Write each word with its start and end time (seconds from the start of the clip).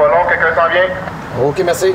pas 0.00 0.08
long, 0.08 0.28
quelqu'un 0.28 0.54
s'en 0.54 0.68
vient? 0.70 1.46
OK, 1.46 1.62
merci. 1.64 1.94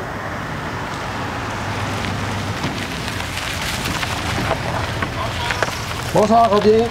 Bonsoir, 6.14 6.50
Robin. 6.52 6.84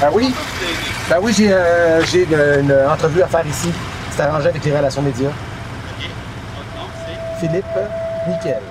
Ah 0.00 0.08
oui? 0.12 0.32
Ben 1.10 1.16
oui, 1.20 1.32
j'ai 1.36 1.52
euh, 1.52 2.02
j'ai 2.04 2.22
une, 2.24 2.70
une 2.70 2.72
entrevue 2.88 3.22
à 3.22 3.26
faire 3.26 3.46
ici. 3.46 3.72
C'est 4.10 4.22
arrangé 4.22 4.48
avec 4.48 4.64
les 4.64 4.76
relations 4.76 5.02
médias. 5.02 5.30
Philippe 7.40 7.64
Nickel. 8.28 8.62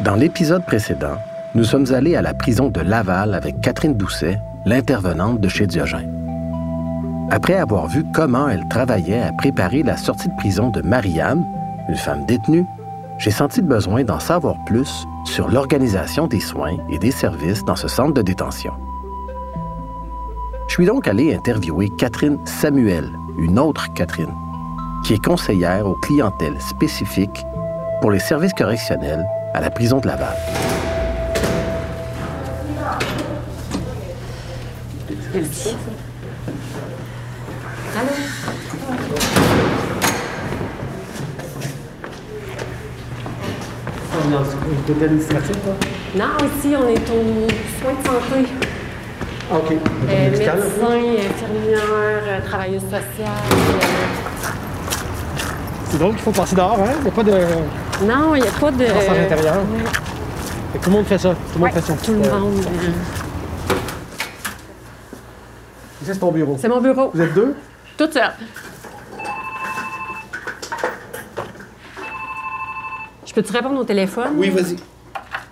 Dans 0.00 0.16
l'épisode 0.16 0.64
précédent, 0.64 1.18
nous 1.54 1.64
sommes 1.64 1.92
allés 1.92 2.16
à 2.16 2.22
la 2.22 2.34
prison 2.34 2.68
de 2.68 2.80
Laval 2.80 3.34
avec 3.34 3.60
Catherine 3.60 3.94
Doucet, 3.94 4.40
l'intervenante 4.64 5.40
de 5.40 5.48
chez 5.48 5.66
Diogène. 5.66 6.17
Après 7.30 7.56
avoir 7.56 7.86
vu 7.88 8.04
comment 8.14 8.48
elle 8.48 8.66
travaillait 8.68 9.20
à 9.20 9.32
préparer 9.32 9.82
la 9.82 9.98
sortie 9.98 10.28
de 10.28 10.36
prison 10.36 10.70
de 10.70 10.80
Marianne, 10.80 11.46
une 11.88 11.96
femme 11.96 12.24
détenue, 12.24 12.64
j'ai 13.18 13.30
senti 13.30 13.60
le 13.60 13.66
besoin 13.66 14.02
d'en 14.02 14.18
savoir 14.18 14.56
plus 14.64 15.06
sur 15.24 15.48
l'organisation 15.48 16.26
des 16.26 16.40
soins 16.40 16.78
et 16.88 16.98
des 16.98 17.10
services 17.10 17.64
dans 17.64 17.76
ce 17.76 17.86
centre 17.86 18.14
de 18.14 18.22
détention. 18.22 18.72
Je 20.68 20.74
suis 20.74 20.86
donc 20.86 21.06
allé 21.06 21.34
interviewer 21.34 21.90
Catherine 21.98 22.38
Samuel, 22.46 23.10
une 23.38 23.58
autre 23.58 23.92
Catherine, 23.92 24.34
qui 25.04 25.14
est 25.14 25.24
conseillère 25.24 25.86
aux 25.86 25.96
clientèles 25.96 26.60
spécifiques 26.60 27.44
pour 28.00 28.10
les 28.10 28.20
services 28.20 28.54
correctionnels 28.54 29.26
à 29.52 29.60
la 29.60 29.70
prison 29.70 29.98
de 29.98 30.06
Laval. 30.06 30.36
Côté 44.86 45.04
administratif, 45.04 45.56
toi? 45.62 45.74
Non, 46.16 46.46
ici, 46.46 46.74
on 46.76 46.88
est 46.88 47.10
au 47.10 47.46
soin 47.80 47.92
de 47.92 48.06
santé. 48.06 48.48
OK. 49.52 49.72
Euh, 50.08 50.30
médecin, 50.30 50.52
infirmière, 50.54 51.82
euh, 51.92 52.40
travailleuse 52.46 52.82
sociale. 52.82 53.02
euh, 53.52 53.80
C'est 55.90 55.98
drôle 55.98 56.12
qu'il 56.14 56.22
faut 56.22 56.30
passer 56.32 56.54
dehors, 56.56 56.78
hein? 56.80 56.92
Il 56.98 57.02
n'y 57.04 57.08
a 57.08 57.12
pas 57.12 57.22
de 57.22 57.30
Non, 58.06 58.34
il 58.34 58.42
n'y 58.42 58.48
a 58.48 58.50
pas 58.52 58.70
de. 58.70 58.84
que 60.72 60.78
tout 60.78 60.90
le 60.90 60.96
monde 60.96 61.06
fait 61.06 61.18
ça. 61.18 61.30
Tout 61.30 61.58
le 61.58 61.60
monde 61.60 61.72
fait 61.72 61.80
son 61.80 61.96
tout 61.96 62.12
le 62.12 62.28
euh, 62.28 62.38
monde. 62.38 62.62
Ça, 66.04 66.14
c'est 66.14 66.18
ton 66.18 66.32
bureau. 66.32 66.56
C'est 66.58 66.68
mon 66.68 66.80
bureau. 66.80 67.10
Vous 67.12 67.20
êtes 67.20 67.34
deux? 67.34 67.54
Toute 67.98 68.12
seule. 68.12 68.30
Je 73.26 73.34
peux-tu 73.34 73.52
répondre 73.52 73.80
au 73.80 73.84
téléphone? 73.84 74.34
Oui, 74.36 74.50
vas-y. 74.50 74.76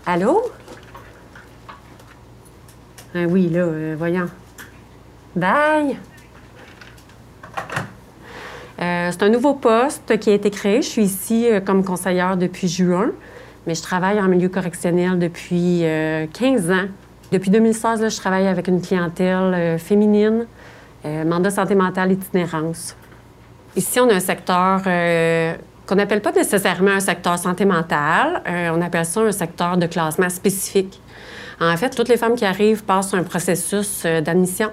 Allô? 0.06 0.42
Ah 3.16 3.24
oui, 3.28 3.48
là, 3.48 3.62
euh, 3.62 3.96
voyons. 3.98 4.28
Bye! 5.34 5.98
Euh, 8.80 9.10
c'est 9.10 9.22
un 9.24 9.28
nouveau 9.28 9.54
poste 9.54 10.16
qui 10.20 10.30
a 10.30 10.34
été 10.34 10.50
créé. 10.50 10.82
Je 10.82 10.88
suis 10.88 11.02
ici 11.02 11.50
euh, 11.50 11.58
comme 11.60 11.82
conseillère 11.84 12.36
depuis 12.36 12.68
juin, 12.68 13.10
mais 13.66 13.74
je 13.74 13.82
travaille 13.82 14.20
en 14.20 14.28
milieu 14.28 14.48
correctionnel 14.48 15.18
depuis 15.18 15.80
euh, 15.82 16.26
15 16.32 16.70
ans. 16.70 16.86
Depuis 17.32 17.50
2016, 17.50 18.02
là, 18.02 18.08
je 18.08 18.16
travaille 18.16 18.46
avec 18.46 18.68
une 18.68 18.80
clientèle 18.80 19.52
euh, 19.54 19.78
féminine, 19.78 20.46
euh, 21.06 21.24
mandat 21.24 21.50
santé 21.50 21.74
mentale 21.74 22.12
itinérance. 22.12 22.96
Ici, 23.76 24.00
on 24.00 24.08
a 24.08 24.14
un 24.14 24.20
secteur 24.20 24.82
euh, 24.86 25.54
qu'on 25.86 25.94
n'appelle 25.94 26.20
pas 26.20 26.32
nécessairement 26.32 26.92
un 26.92 27.00
secteur 27.00 27.38
santé 27.38 27.64
mentale. 27.64 28.42
Euh, 28.48 28.70
on 28.74 28.82
appelle 28.82 29.06
ça 29.06 29.20
un 29.20 29.30
secteur 29.30 29.76
de 29.76 29.86
classement 29.86 30.28
spécifique. 30.28 31.00
En 31.60 31.76
fait, 31.76 31.90
toutes 31.90 32.08
les 32.08 32.16
femmes 32.16 32.34
qui 32.34 32.44
arrivent 32.44 32.82
passent 32.82 33.14
un 33.14 33.22
processus 33.22 34.04
d'admission 34.04 34.70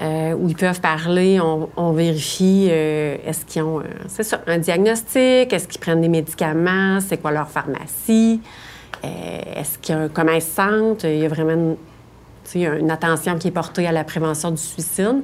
où 0.00 0.48
ils 0.48 0.56
peuvent 0.56 0.80
parler. 0.80 1.40
On, 1.40 1.92
vérifie 1.92 2.68
est-ce 2.70 3.44
qu'ils 3.44 3.62
ont, 3.62 3.82
ça, 4.06 4.40
un 4.46 4.58
diagnostic, 4.58 5.52
est-ce 5.52 5.66
qu'ils 5.68 5.80
prennent 5.80 6.00
des 6.00 6.08
médicaments, 6.08 7.00
c'est 7.00 7.18
quoi 7.18 7.32
leur 7.32 7.48
pharmacie, 7.48 8.40
est-ce 9.02 9.78
qu'il 9.78 9.94
y 9.96 9.98
a, 9.98 10.08
comment 10.08 10.32
ils 10.32 10.40
se 10.40 10.54
sentent. 10.54 11.02
Il 11.04 11.18
y 11.18 11.24
a 11.26 11.28
vraiment 11.28 11.52
une, 11.52 11.76
une 12.58 12.90
attention 12.90 13.38
qui 13.38 13.48
est 13.48 13.52
portée 13.52 13.86
à 13.86 13.92
la 13.92 14.04
prévention 14.04 14.50
du 14.50 14.62
suicide. 14.62 15.22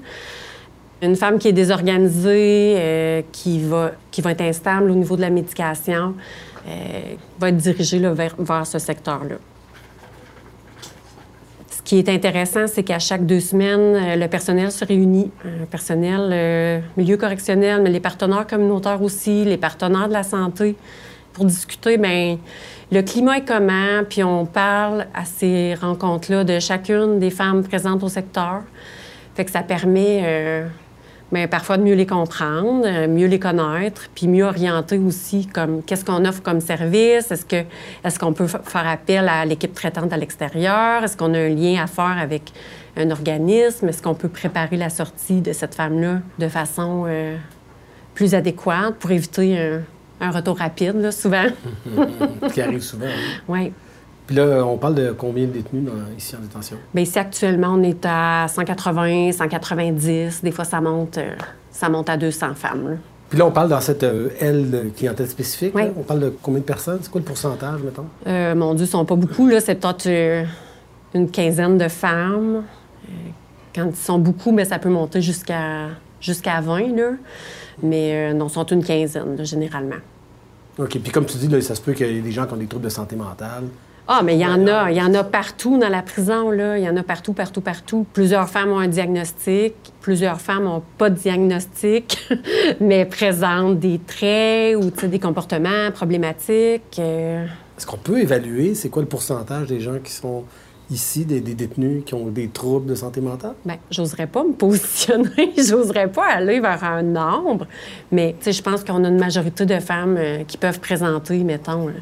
Une 1.03 1.17
femme 1.17 1.39
qui 1.39 1.49
est 1.49 1.53
désorganisée, 1.53 2.75
euh, 2.79 3.23
qui, 3.31 3.61
va, 3.61 3.93
qui 4.11 4.23
va 4.23 4.33
être 4.33 4.41
instable 4.41 4.91
au 4.91 4.95
niveau 4.95 5.17
de 5.17 5.21
la 5.21 5.31
médication, 5.31 6.15
euh, 6.67 7.15
va 7.39 7.51
être 7.51 7.57
dirigée 7.57 7.99
vers, 7.99 8.67
ce 8.67 8.79
secteur-là. 8.79 9.37
Ce 11.71 11.83
qui 11.83 11.99
est 11.99 12.09
intéressant, 12.09 12.67
c'est 12.67 12.83
qu'à 12.83 12.99
chaque 12.99 13.27
deux 13.27 13.41
semaines, 13.41 13.95
euh, 13.95 14.17
le 14.17 14.27
personnel 14.27 14.73
se 14.73 14.85
réunit. 14.85 15.31
Un 15.45 15.67
personnel, 15.67 16.83
milieu 16.97 17.19
correctionnel, 17.19 17.83
mais 17.83 17.91
les 17.91 18.01
partenaires 18.01 18.47
communautaires 18.47 19.03
aussi, 19.03 19.45
les 19.45 19.59
partenaires 19.59 20.09
de 20.09 20.15
la 20.15 20.23
santé, 20.23 20.77
pour 21.35 21.45
discuter, 21.45 21.99
bien, 21.99 22.39
le 22.93 23.03
climat 23.03 23.39
est 23.39 23.45
comment, 23.45 24.05
puis 24.09 24.23
on 24.23 24.47
parle 24.47 25.07
à 25.15 25.25
ces 25.25 25.75
rencontres-là 25.75 26.45
de 26.45 26.61
chacune 26.61 27.19
des 27.19 27.31
femmes 27.31 27.63
présentes 27.65 28.03
au 28.03 28.09
secteur. 28.09 28.63
Fait 29.35 29.45
que 29.45 29.51
ça 29.51 29.63
permet 29.63 30.21
euh, 30.25 30.67
ben, 31.33 31.49
parfois 31.49 31.77
de 31.77 31.83
mieux 31.83 31.95
les 31.97 32.07
comprendre, 32.07 32.85
euh, 32.87 33.09
mieux 33.09 33.27
les 33.27 33.41
connaître, 33.41 34.09
puis 34.15 34.29
mieux 34.29 34.45
orienter 34.45 34.99
aussi 34.99 35.47
comme 35.47 35.83
qu'est-ce 35.83 36.05
qu'on 36.05 36.25
offre 36.25 36.43
comme 36.43 36.61
service, 36.61 37.31
est-ce 37.33 37.45
est-ce 38.05 38.19
qu'on 38.19 38.33
peut 38.33 38.47
fa- 38.47 38.63
faire 38.65 38.87
appel 38.87 39.29
à 39.29 39.45
l'équipe 39.45 39.75
traitante 39.75 40.13
à 40.13 40.17
l'extérieur, 40.17 41.03
est-ce 41.03 41.17
qu'on 41.17 41.35
a 41.35 41.39
un 41.39 41.49
lien 41.49 41.83
à 41.83 41.89
faire 41.89 42.17
avec 42.19 42.53
un 42.97 43.11
organisme, 43.11 43.89
est-ce 43.89 44.01
qu'on 44.01 44.15
peut 44.15 44.29
préparer 44.31 44.77
la 44.77 44.89
sortie 44.89 45.41
de 45.41 45.53
cette 45.53 45.75
femme-là 45.75 46.21
de 46.39 46.49
façon 46.49 47.05
euh, 47.09 47.37
plus 48.15 48.35
adéquate 48.35 48.95
pour 48.95 49.11
éviter 49.11 49.59
un, 49.59 49.81
un 50.21 50.31
retour 50.31 50.59
rapide, 50.59 50.97
là, 50.97 51.12
souvent. 51.12 51.44
Qui 52.53 52.60
arrive 52.62 52.82
souvent. 52.82 53.06
hein. 53.06 53.41
oui. 53.49 53.72
Puis 54.27 54.34
là, 54.34 54.65
on 54.66 54.77
parle 54.77 54.97
de 54.97 55.12
combien 55.16 55.44
de 55.44 55.53
détenus 55.53 55.84
dans- 55.84 55.93
ici 56.19 56.34
en 56.34 56.41
détention? 56.41 56.77
Bien, 56.93 57.04
ici, 57.04 57.16
actuellement, 57.19 57.69
on 57.75 57.82
est 57.84 58.04
à 58.04 58.47
180, 58.49 59.31
190. 59.32 60.43
Des 60.43 60.50
fois, 60.50 60.65
ça 60.65 60.81
monte, 60.81 61.19
euh, 61.19 61.34
ça 61.71 61.88
monte 61.88 62.10
à 62.10 62.16
200 62.16 62.54
femmes. 62.56 62.88
là. 62.91 62.97
Puis 63.28 63.38
là, 63.38 63.47
on 63.47 63.53
parle 63.53 63.69
dans 63.69 63.81
cette 63.81 64.03
euh, 64.03 64.31
aile 64.41 64.69
de 64.71 64.81
clientèle 64.97 65.28
spécifique. 65.28 65.72
Oui. 65.77 65.82
là. 65.84 65.88
On 65.97 66.03
parle 66.03 66.21
de 66.21 66.34
combien 66.43 66.59
de 66.60 66.65
personnes? 66.65 66.98
C'est 67.03 67.10
quoi 67.10 67.21
le 67.21 67.25
pourcentage, 67.25 67.81
mettons? 67.83 68.06
Euh, 68.27 68.54
mon 68.56 68.75
Dieu, 68.75 68.87
ils 68.87 68.88
sont 68.88 69.04
pas 69.04 69.15
beaucoup. 69.16 69.47
Là. 69.47 69.60
C'est 69.60 69.77
peut-être 69.77 70.06
euh, 70.06 70.44
une 71.15 71.31
quinzaine 71.31 71.78
de 71.78 71.87
femmes. 71.88 72.65
Quand 73.75 73.87
ils 73.91 73.94
sont 73.97 74.19
beaucoup, 74.19 74.50
mais 74.50 74.65
ça 74.65 74.78
peut 74.81 74.88
monter 74.88 75.21
jusqu'à 75.22 75.88
jusqu'à 76.27 76.61
20. 76.61 76.97
Là. 76.97 77.11
Mais 77.83 78.31
euh, 78.31 78.35
non, 78.35 78.49
sont 78.49 78.67
une 78.67 78.85
quinzaine, 78.85 79.37
là, 79.37 79.45
généralement. 79.45 79.97
OK. 80.79 80.99
Puis 80.99 81.13
comme 81.13 81.25
tu 81.25 81.39
dis, 81.39 81.49
là, 81.49 81.61
ça 81.61 81.75
se 81.75 81.81
peut 81.81 81.93
qu'il 81.93 82.07
y 82.07 82.19
ait 82.19 82.21
des 82.21 82.33
gens 82.33 82.47
qui 82.47 82.53
ont 82.53 82.59
des 82.59 82.67
troubles 82.67 82.85
de 82.85 82.91
santé 82.91 83.17
mentale. 83.17 83.65
Ah, 84.09 84.21
mais 84.23 84.35
il 84.37 84.41
y 84.41 84.47
en 84.47 84.67
a. 84.69 84.91
Il 84.91 84.97
y 84.97 85.03
en 85.03 85.15
a 85.15 85.25
partout 85.25 85.79
dans 85.79 85.89
la 85.89 86.03
prison, 86.03 86.51
là. 86.51 86.79
Il 86.79 86.85
y 86.85 86.89
en 86.89 86.97
a 86.97 87.03
partout, 87.03 87.33
partout, 87.33 87.61
partout. 87.61 88.07
Plusieurs 88.13 88.49
femmes 88.49 88.71
ont 88.71 88.79
un 88.79 88.87
diagnostic. 88.87 89.75
Plusieurs 90.01 90.41
femmes 90.41 90.65
n'ont 90.65 90.83
pas 90.99 91.11
de 91.11 91.17
diagnostic, 91.17 92.29
mais 92.81 93.05
présentent 93.05 93.81
des 93.81 93.99
traits 93.99 94.77
ou 94.77 94.91
des 95.07 95.19
comportements 95.19 95.91
problématiques. 95.93 96.99
euh. 96.99 97.47
Est-ce 97.77 97.87
qu'on 97.87 97.99
peut 97.99 98.21
évaluer 98.21 98.75
c'est 98.75 98.89
quoi 98.89 99.03
le 99.03 99.09
pourcentage 99.09 99.67
des 99.67 99.81
gens 99.81 99.99
qui 100.03 100.13
sont 100.13 100.45
ici, 100.91 101.25
des, 101.25 101.41
des 101.41 101.55
détenus 101.55 102.05
qui 102.05 102.15
ont 102.15 102.27
des 102.27 102.49
troubles 102.49 102.87
de 102.87 102.95
santé 102.95 103.21
mentale? 103.21 103.55
Bien, 103.65 103.77
j'oserais 103.91 104.27
pas 104.27 104.45
me 104.45 104.53
positionner, 104.53 105.53
j'oserais 105.57 106.09
pas 106.10 106.27
aller 106.27 106.60
vers 106.60 106.83
un 106.84 107.03
nombre, 107.03 107.66
mais 108.13 108.34
tu 108.39 108.45
sais, 108.45 108.53
je 108.53 108.63
pense 108.63 108.84
qu'on 108.84 109.05
a 109.05 109.09
une 109.09 109.19
majorité 109.19 109.66
de 109.66 109.81
femmes 109.81 110.16
euh, 110.19 110.45
qui 110.45 110.57
peuvent 110.57 110.81
présenter, 110.81 111.43
mettons, 111.43 111.89
euh, 111.89 111.93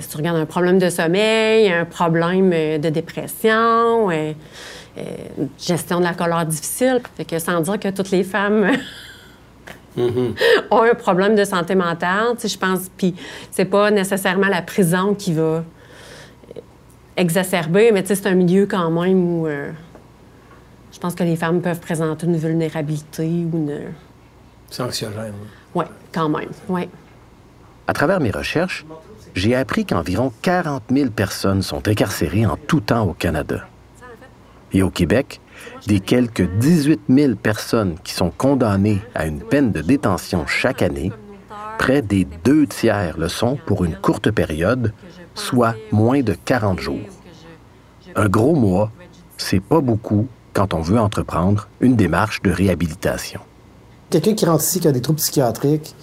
si 0.00 0.08
tu 0.08 0.16
regardes 0.16 0.38
un 0.38 0.46
problème 0.46 0.78
de 0.78 0.90
sommeil, 0.90 1.70
un 1.72 1.84
problème 1.84 2.52
euh, 2.52 2.78
de 2.78 2.88
dépression, 2.88 4.10
une 4.10 5.48
gestion 5.58 6.00
de 6.00 6.04
la 6.04 6.14
colère 6.14 6.44
difficile. 6.44 7.00
Fait 7.16 7.24
que 7.24 7.38
sans 7.38 7.60
dire 7.60 7.78
que 7.78 7.88
toutes 7.88 8.10
les 8.10 8.24
femmes 8.24 8.68
ont 9.96 10.82
un 10.82 10.94
problème 10.94 11.36
de 11.36 11.44
santé 11.44 11.74
mentale, 11.76 12.34
tu 12.34 12.42
sais, 12.42 12.48
je 12.48 12.58
pense, 12.58 12.88
puis 12.96 13.14
c'est 13.50 13.64
pas 13.64 13.90
nécessairement 13.90 14.48
la 14.48 14.62
prison 14.62 15.14
qui 15.14 15.32
va 15.32 15.64
exacerber, 17.18 17.90
mais 17.92 18.02
tu 18.02 18.08
sais, 18.08 18.14
c'est 18.14 18.28
un 18.28 18.34
milieu 18.34 18.66
quand 18.66 18.90
même 18.90 19.40
où 19.40 19.46
euh, 19.46 19.70
je 20.92 20.98
pense 20.98 21.14
que 21.14 21.24
les 21.24 21.36
femmes 21.36 21.60
peuvent 21.60 21.80
présenter 21.80 22.26
une 22.26 22.36
vulnérabilité 22.36 23.26
ou 23.26 23.56
une... 23.56 23.92
C'est 24.70 24.82
anxiogène. 24.82 25.34
Oui, 25.74 25.84
quand 26.12 26.28
même, 26.28 26.50
oui. 26.68 26.88
À 27.86 27.92
travers 27.92 28.20
mes 28.20 28.30
recherches, 28.30 28.86
j'ai 29.34 29.54
appris 29.54 29.84
qu'environ 29.84 30.32
40 30.42 30.84
000 30.90 31.10
personnes 31.10 31.62
sont 31.62 31.86
incarcérées 31.88 32.46
en 32.46 32.56
tout 32.56 32.80
temps 32.80 33.06
au 33.06 33.14
Canada. 33.14 33.66
Et 34.72 34.82
au 34.82 34.90
Québec, 34.90 35.40
des 35.86 36.00
quelques 36.00 36.48
18 36.58 37.00
000 37.08 37.34
personnes 37.36 37.96
qui 38.04 38.12
sont 38.12 38.30
condamnées 38.30 39.00
à 39.14 39.26
une 39.26 39.40
peine 39.40 39.72
de 39.72 39.80
détention 39.80 40.46
chaque 40.46 40.82
année, 40.82 41.12
près 41.78 42.02
des 42.02 42.26
deux 42.44 42.66
tiers 42.66 43.16
le 43.16 43.28
sont 43.28 43.56
pour 43.66 43.84
une 43.84 43.94
courte 43.96 44.30
période, 44.30 44.92
soit 45.38 45.74
moins 45.92 46.20
de 46.22 46.34
40 46.44 46.80
jours. 46.80 46.98
Un 48.16 48.28
gros 48.28 48.54
mois, 48.54 48.90
c'est 49.36 49.60
pas 49.60 49.80
beaucoup 49.80 50.26
quand 50.52 50.74
on 50.74 50.80
veut 50.80 50.98
entreprendre 50.98 51.68
une 51.80 51.96
démarche 51.96 52.42
de 52.42 52.50
réhabilitation. 52.50 53.40
Quelqu'un 54.10 54.34
qui 54.34 54.46
rentre 54.46 54.64
ici 54.64 54.80
qui 54.80 54.88
a 54.88 54.92
des 54.92 55.02
troubles 55.02 55.18
psychiatriques, 55.18 55.94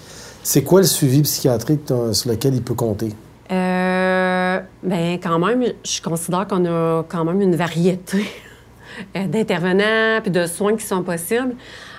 c'est 0.43 0.63
quoi 0.63 0.81
le 0.81 0.87
suivi 0.87 1.23
psychiatrique 1.23 1.91
sur 2.13 2.29
lequel 2.29 2.53
il 2.53 2.61
peut 2.61 2.75
compter? 2.75 3.13
Euh, 3.51 4.59
ben 4.83 5.19
quand 5.21 5.39
même, 5.39 5.63
je 5.83 6.01
considère 6.01 6.47
qu'on 6.47 6.65
a 6.65 7.03
quand 7.07 7.25
même 7.25 7.41
une 7.41 7.55
variété 7.55 8.25
d'intervenants 9.15 10.21
puis 10.21 10.31
de 10.31 10.45
soins 10.45 10.75
qui 10.75 10.85
sont 10.85 11.03
possibles. 11.03 11.55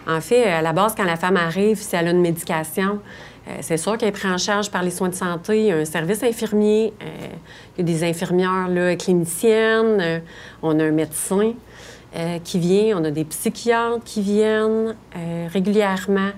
En 0.09 0.21
fait, 0.21 0.45
à 0.45 0.63
la 0.63 0.73
base, 0.73 0.95
quand 0.97 1.05
la 1.05 1.17
femme 1.17 1.37
arrive, 1.37 1.81
si 1.81 1.97
elle 1.97 2.07
a 2.07 2.11
une 2.13 2.21
médication, 2.21 2.93
euh, 2.93 3.36
c'est 3.61 3.77
sûr 3.77 3.97
qu'elle 3.97 4.09
est 4.09 4.13
prise 4.13 4.31
en 4.31 4.39
charge 4.39 4.71
par 4.71 4.83
les 4.83 4.91
soins 4.91 5.09
de 5.09 5.15
santé. 5.15 5.61
Il 5.61 5.67
y 5.67 5.71
a 5.71 5.77
un 5.77 5.85
service 5.85 6.23
infirmier, 6.23 6.93
euh, 7.03 7.07
il 7.77 7.89
y 7.89 7.91
a 7.91 7.95
des 7.95 8.05
infirmières 8.05 8.69
là, 8.69 8.97
cliniciennes, 8.97 10.01
euh, 10.01 10.19
on 10.63 10.79
a 10.81 10.85
un 10.85 10.91
médecin 10.91 11.53
qui 12.45 12.59
vient, 12.59 12.99
on 12.99 13.05
a 13.05 13.11
des 13.11 13.27
psychiatres 13.27 14.03
qui 14.03 14.23
viennent 14.23 14.97
régulièrement, 15.53 16.31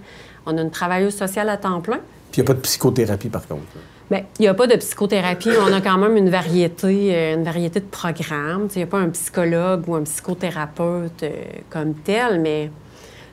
on 0.45 0.59
a 0.59 0.61
une 0.61 0.73
travailleuse 0.73 1.15
sociale 1.15 1.49
à 1.49 1.57
temps 1.57 1.81
plein. 1.81 2.01
Puis 2.33 2.41
il 2.41 2.41
n'y 2.41 2.47
a 2.47 2.49
pas 2.49 2.55
de 2.55 2.63
psychothérapie, 2.63 3.29
par 3.29 3.47
contre. 3.47 3.63
Bien, 4.11 4.23
il 4.41 4.43
n'y 4.43 4.49
a 4.49 4.55
pas 4.55 4.67
de 4.67 4.75
psychothérapie. 4.75 5.51
On 5.65 5.73
a 5.73 5.81
quand 5.81 5.97
même 5.99 6.17
une 6.17 6.31
variété, 6.31 7.33
une 7.33 7.45
variété 7.45 7.79
de 7.79 7.85
programmes. 7.85 8.67
Il 8.75 8.79
n'y 8.79 8.83
a 8.83 8.87
pas 8.89 8.99
un 8.99 9.11
psychologue 9.11 9.85
ou 9.87 9.95
un 9.95 10.03
psychothérapeute 10.03 11.25
comme 11.71 11.95
tel, 11.95 12.41
mais 12.41 12.73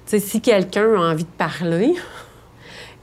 si 0.05 0.39
quelqu'un 0.39 0.93
a 0.93 1.13
envie 1.13 1.23
de 1.23 1.37
parler, 1.39 1.95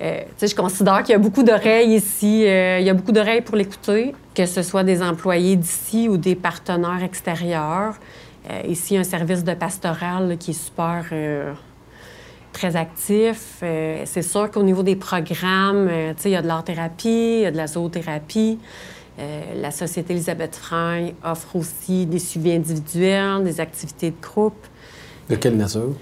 euh, 0.03 0.23
je 0.41 0.55
considère 0.55 1.03
qu'il 1.03 1.13
y 1.13 1.15
a 1.15 1.19
beaucoup 1.19 1.45
d'oreilles 1.45 1.95
ici. 1.95 2.45
Euh, 2.47 2.81
il 2.81 2.87
y 2.87 2.91
a 2.91 2.95
beaucoup 2.95 3.13
d'oreilles 3.13 3.43
pour 3.43 3.57
l'écouter, 3.57 4.15
que 4.35 4.47
ce 4.47 4.63
soit 4.63 4.83
des 4.83 5.01
employés 5.01 5.57
d'ici 5.57 6.09
ou 6.09 6.17
des 6.17 6.35
partenaires 6.35 7.03
extérieurs. 7.05 7.95
Euh, 8.51 8.63
ici, 8.67 8.97
un 8.97 9.05
service 9.05 9.45
de 9.45 9.55
pastoral 9.55 10.37
qui 10.39 10.51
est 10.51 10.55
super 10.55 11.05
très 12.53 12.77
actif. 12.77 13.59
c'est 13.61 14.23
sûr 14.23 14.51
qu'au 14.51 14.63
niveau 14.63 14.83
des 14.83 14.97
programmes, 14.97 15.91
il 16.23 16.31
y 16.31 16.37
a 16.37 16.43
de 16.43 16.47
l'art-thérapie, 16.47 17.37
il 17.39 17.41
y 17.41 17.47
a 17.47 17.51
de 17.51 17.57
la 17.57 17.67
zoothérapie. 17.67 18.59
la 19.57 19.71
Société 19.71 20.13
Elisabeth 20.13 20.57
Frey 20.57 21.15
offre 21.25 21.57
aussi 21.57 22.05
des 22.05 22.19
suivis 22.19 22.53
individuels, 22.53 23.43
des 23.43 23.59
activités 23.59 24.11
de 24.11 24.21
groupe. 24.21 24.67
De 25.31 25.37
quelle 25.37 25.57
nature? 25.57 25.95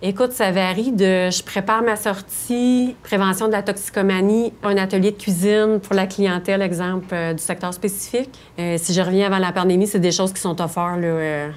Écoute, 0.00 0.30
ça 0.30 0.52
varie 0.52 0.92
de 0.92 1.28
je 1.28 1.42
prépare 1.42 1.82
ma 1.82 1.96
sortie, 1.96 2.94
prévention 3.02 3.48
de 3.48 3.52
la 3.52 3.62
toxicomanie, 3.62 4.52
un 4.62 4.76
atelier 4.76 5.10
de 5.10 5.16
cuisine 5.16 5.80
pour 5.82 5.96
la 5.96 6.06
clientèle, 6.06 6.62
exemple, 6.62 7.08
euh, 7.12 7.32
du 7.32 7.42
secteur 7.42 7.74
spécifique. 7.74 8.30
Euh, 8.60 8.76
si 8.78 8.94
je 8.94 9.00
reviens 9.00 9.26
avant 9.26 9.38
la 9.38 9.50
pandémie, 9.50 9.88
c'est 9.88 9.98
des 9.98 10.12
choses 10.12 10.32
qui 10.32 10.40
sont 10.40 10.60
offertes 10.60 11.00
euh, 11.02 11.48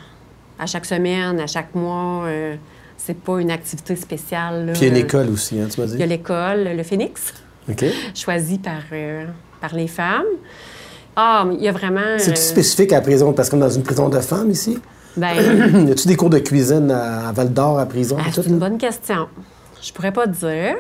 à 0.58 0.66
chaque 0.66 0.88
semaine, 0.88 1.40
à 1.40 1.46
chaque 1.46 1.76
mois. 1.76 2.28
c'est 2.98 3.18
pas 3.18 3.40
une 3.40 3.52
activité 3.52 3.96
spéciale. 3.96 4.72
Puis 4.74 4.88
il 4.88 4.88
y 4.88 4.92
a 4.92 4.94
l'école 4.96 5.30
aussi, 5.30 5.60
hein, 5.60 5.68
tu 5.72 5.80
m'as 5.80 5.86
dit? 5.86 5.94
Il 5.94 6.00
y 6.00 6.04
a 6.04 6.08
l'école, 6.08 6.64
le 6.76 6.84
Phoenix, 6.84 7.36
choisi 8.16 8.58
par, 8.58 8.82
par 9.60 9.76
les 9.76 9.88
femmes. 9.88 10.26
Ah, 11.16 11.46
il 11.52 11.64
y 11.64 11.68
a 11.68 11.72
vraiment... 11.72 12.18
C'est 12.18 12.36
spécifique 12.36 12.92
à 12.92 12.96
la 12.96 13.02
prison, 13.02 13.34
parce 13.34 13.52
qu'on 13.52 13.58
est 13.58 13.62
dans 13.62 13.70
une 13.70 13.84
prison 13.84 14.10
de 14.10 14.20
femmes 14.20 14.50
ici? 14.50 14.80
Ben, 15.18 15.88
y 15.88 15.92
a-tu 15.92 16.08
des 16.08 16.16
cours 16.16 16.30
de 16.30 16.40
cuisine 16.40 16.92
à 16.92 17.32
Val 17.32 17.52
d'Or, 17.52 17.80
à 17.80 17.86
prison? 17.86 18.18
Ah, 18.20 18.30
c'est 18.32 18.46
une 18.46 18.60
bonne 18.60 18.78
question. 18.78 19.28
Je 19.82 19.92
pourrais 19.92 20.12
pas 20.12 20.28
dire. 20.28 20.76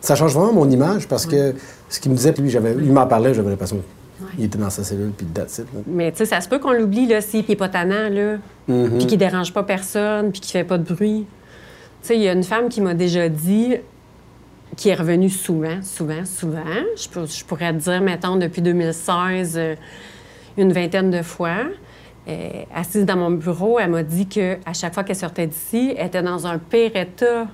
Ça 0.00 0.14
change 0.16 0.34
vraiment 0.34 0.52
mon 0.52 0.70
image 0.70 1.08
parce 1.08 1.26
que 1.26 1.54
ce 1.88 2.00
qu'il 2.00 2.10
me 2.10 2.16
disait, 2.16 2.32
lui, 2.32 2.50
j'avais, 2.50 2.72
il 2.72 2.92
m'en 2.92 3.06
parlait, 3.06 3.34
j'avais 3.34 3.50
l'impression 3.50 3.80
qu'il 4.36 4.44
était 4.44 4.58
dans 4.58 4.70
sa 4.70 4.84
cellule 4.84 5.12
puis 5.16 5.26
that's 5.26 5.58
it. 5.58 5.66
Mais 5.86 6.12
tu 6.12 6.18
sais, 6.18 6.26
ça 6.26 6.40
se 6.40 6.48
peut 6.48 6.58
qu'on 6.58 6.72
l'oublie 6.72 7.06
là, 7.06 7.20
s'il 7.20 7.44
n'est 7.48 7.56
pas 7.56 7.68
tannant, 7.68 8.08
là, 8.10 8.36
mm-hmm. 8.68 8.98
puis 8.98 9.06
qu'il 9.06 9.18
dérange 9.18 9.52
pas 9.52 9.62
personne, 9.62 10.30
puis 10.30 10.40
qu'il 10.40 10.52
fait 10.52 10.64
pas 10.64 10.78
de 10.78 10.84
bruit. 10.84 11.26
Tu 12.02 12.08
sais, 12.08 12.16
il 12.16 12.22
y 12.22 12.28
a 12.28 12.32
une 12.32 12.44
femme 12.44 12.68
qui 12.68 12.80
m'a 12.80 12.94
déjà 12.94 13.28
dit, 13.28 13.76
qui 14.76 14.88
est 14.88 14.94
revenue 14.94 15.30
souvent, 15.30 15.80
souvent, 15.82 16.24
souvent. 16.24 16.62
Je, 16.96 17.44
pourrais 17.44 17.72
te 17.72 17.78
dire, 17.78 18.00
mettons, 18.00 18.36
depuis 18.36 18.62
2016, 18.62 19.54
euh, 19.56 19.74
une 20.56 20.72
vingtaine 20.72 21.10
de 21.10 21.22
fois. 21.22 21.64
Euh, 22.26 22.64
assise 22.74 23.04
dans 23.04 23.16
mon 23.16 23.30
bureau, 23.30 23.78
elle 23.78 23.90
m'a 23.90 24.02
dit 24.02 24.26
qu'à 24.26 24.72
chaque 24.72 24.94
fois 24.94 25.04
qu'elle 25.04 25.16
sortait 25.16 25.46
d'ici, 25.46 25.94
elle 25.96 26.06
était 26.06 26.22
dans 26.22 26.46
un 26.46 26.58
pire 26.58 26.96
état. 26.96 27.46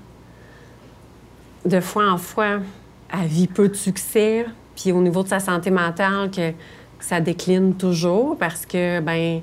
De 1.65 1.81
fois 1.81 2.11
en 2.11 2.19
fois, 2.19 2.61
elle 3.13 3.27
vit 3.27 3.49
peu 3.49 3.69
de 3.69 3.75
succès. 3.75 4.47
Puis 4.77 4.93
au 4.93 5.01
niveau 5.01 5.23
de 5.23 5.29
sa 5.29 5.41
santé 5.41 5.71
mentale, 5.71 6.31
que, 6.31 6.53
ça 7.01 7.21
décline 7.21 7.75
toujours 7.75 8.37
parce 8.39 8.67
que, 8.67 9.01
ben 9.01 9.41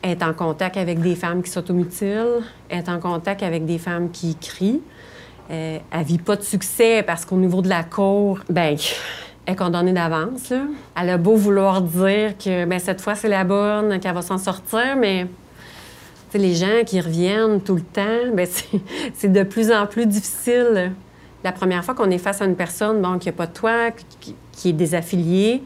elle 0.00 0.10
est 0.12 0.22
en 0.22 0.32
contact 0.32 0.76
avec 0.76 1.00
des 1.00 1.16
femmes 1.16 1.42
qui 1.42 1.50
s'automutilent, 1.50 2.42
elle 2.68 2.78
est 2.78 2.88
en 2.88 3.00
contact 3.00 3.42
avec 3.42 3.66
des 3.66 3.78
femmes 3.78 4.10
qui 4.10 4.36
crient. 4.36 4.80
Euh, 5.50 5.78
elle 5.90 6.04
vit 6.04 6.18
pas 6.18 6.36
de 6.36 6.42
succès 6.42 7.02
parce 7.02 7.24
qu'au 7.24 7.36
niveau 7.36 7.62
de 7.62 7.68
la 7.68 7.82
cour, 7.82 8.38
ben 8.48 8.76
est 9.48 9.56
condamnée 9.56 9.92
d'avance. 9.92 10.52
Elle 11.00 11.10
a 11.10 11.16
beau 11.16 11.34
vouloir 11.34 11.80
dire 11.80 12.36
que 12.36 12.66
ben, 12.66 12.78
cette 12.78 13.00
fois, 13.00 13.14
c'est 13.14 13.28
la 13.28 13.44
bonne, 13.44 13.98
qu'elle 13.98 14.14
va 14.14 14.22
s'en 14.22 14.36
sortir, 14.36 14.94
mais 14.96 15.26
les 16.34 16.54
gens 16.54 16.84
qui 16.84 17.00
reviennent 17.00 17.62
tout 17.62 17.74
le 17.74 17.80
temps, 17.80 18.34
ben, 18.34 18.46
c'est 19.14 19.32
de 19.32 19.42
plus 19.42 19.72
en 19.72 19.86
plus 19.86 20.06
difficile. 20.06 20.92
La 21.42 21.52
première 21.52 21.82
fois 21.82 21.94
qu'on 21.94 22.10
est 22.10 22.18
face 22.18 22.42
à 22.42 22.44
une 22.44 22.56
personne 22.56 23.00
bon, 23.00 23.18
qui 23.18 23.28
n'a 23.28 23.32
pas 23.32 23.46
de 23.46 23.52
qui, 24.52 24.68
est 24.68 24.72
désaffiliée, 24.72 25.62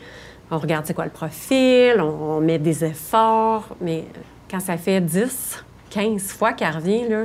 on 0.50 0.58
regarde 0.58 0.86
c'est 0.86 0.94
quoi 0.94 1.04
le 1.04 1.10
profil, 1.10 2.00
on, 2.00 2.40
met 2.40 2.58
des 2.58 2.84
efforts, 2.84 3.68
mais 3.80 4.04
quand 4.48 4.60
ça 4.60 4.76
fait 4.76 5.00
10, 5.00 5.64
15 5.90 6.22
fois 6.24 6.52
qu'elle 6.52 6.74
revient, 6.74 7.08
là, 7.08 7.24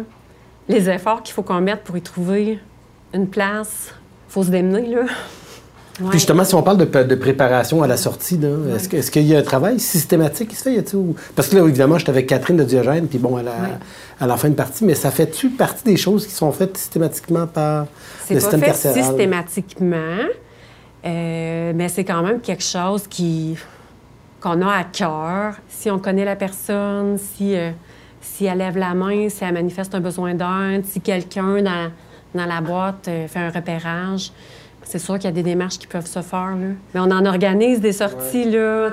les 0.69 0.89
efforts 0.89 1.21
qu'il 1.21 1.33
faut 1.36 1.44
qu'on 1.44 1.62
mette 1.62 1.83
pour 1.83 1.98
y 1.98 2.01
trouver 2.01 2.59
une 3.13 3.27
place, 3.27 3.94
faut 4.27 4.44
se 4.44 4.50
démener, 4.50 4.88
là. 4.88 5.04
Puis 5.97 6.19
justement, 6.19 6.44
si 6.44 6.53
on 6.53 6.61
parle 6.61 6.77
de, 6.77 7.15
préparation 7.15 7.81
à 7.81 7.88
la 7.88 7.97
sortie, 7.97 8.39
est-ce, 8.75 9.11
qu'il 9.11 9.23
y 9.23 9.35
a 9.35 9.39
un 9.39 9.44
travail 9.44 9.79
systématique 9.79 10.49
qui 10.49 10.55
se 10.55 10.63
fait? 10.63 10.95
Parce 11.35 11.49
que 11.49 11.55
là, 11.55 11.65
évidemment, 11.65 11.97
j'étais 11.97 12.11
avec 12.11 12.27
Catherine 12.27 12.57
de 12.57 12.63
Diogène, 12.63 13.07
puis 13.07 13.17
bon, 13.17 13.38
à 13.38 13.44
la, 13.44 13.55
à 14.19 14.27
la 14.27 14.38
fin 14.38 14.49
de 14.49 14.53
partie, 14.53 14.85
mais 14.85 14.95
ça 14.95 15.09
fait-tu 15.09 15.49
partie 15.49 15.83
des 15.83 15.97
choses 15.97 16.27
qui 16.27 16.33
sont 16.33 16.51
faites 16.51 16.77
systématiquement 16.77 17.47
par 17.47 17.87
le 18.30 18.39
système 18.39 18.61
pas 18.61 18.73
fait 18.73 18.94
systématiquement, 18.94 20.18
euh, 21.06 21.73
mais 21.75 21.89
c'est 21.89 22.04
quand 22.04 22.21
même 22.21 22.42
quelque 22.42 22.63
chose 22.63 23.07
qui 23.07 23.57
qu'on 24.39 24.61
a 24.61 24.71
à 24.71 24.83
cœur. 24.83 25.56
Si 25.68 25.89
on 25.89 25.97
connaît 25.97 26.25
la 26.25 26.35
personne, 26.35 27.18
si, 27.18 27.56
euh, 27.56 27.71
si 28.21 28.45
elle 28.45 28.59
lève 28.59 28.77
la 28.77 28.94
main, 28.94 29.30
si 29.30 29.44
elle 29.44 29.54
manifeste 29.54 29.95
un 29.95 29.99
besoin 29.99 30.35
d'aide, 30.35 30.85
si 30.85 31.01
quelqu'un 31.01 31.61
dans, 31.63 31.92
dans 32.35 32.45
la 32.45 32.61
boîte 32.61 33.07
euh, 33.07 33.27
fait 33.27 33.39
un 33.39 33.49
repérage, 33.49 34.31
c'est 34.89 34.99
sûr 34.99 35.15
qu'il 35.15 35.25
y 35.25 35.27
a 35.27 35.31
des 35.31 35.44
démarches 35.44 35.79
qui 35.79 35.87
peuvent 35.87 36.07
se 36.07 36.21
faire. 36.21 36.56
Là. 36.56 36.67
Mais 36.94 36.99
on 36.99 37.11
en 37.11 37.25
organise 37.25 37.81
des 37.81 37.91
sorties. 37.91 38.49
Là. 38.49 38.91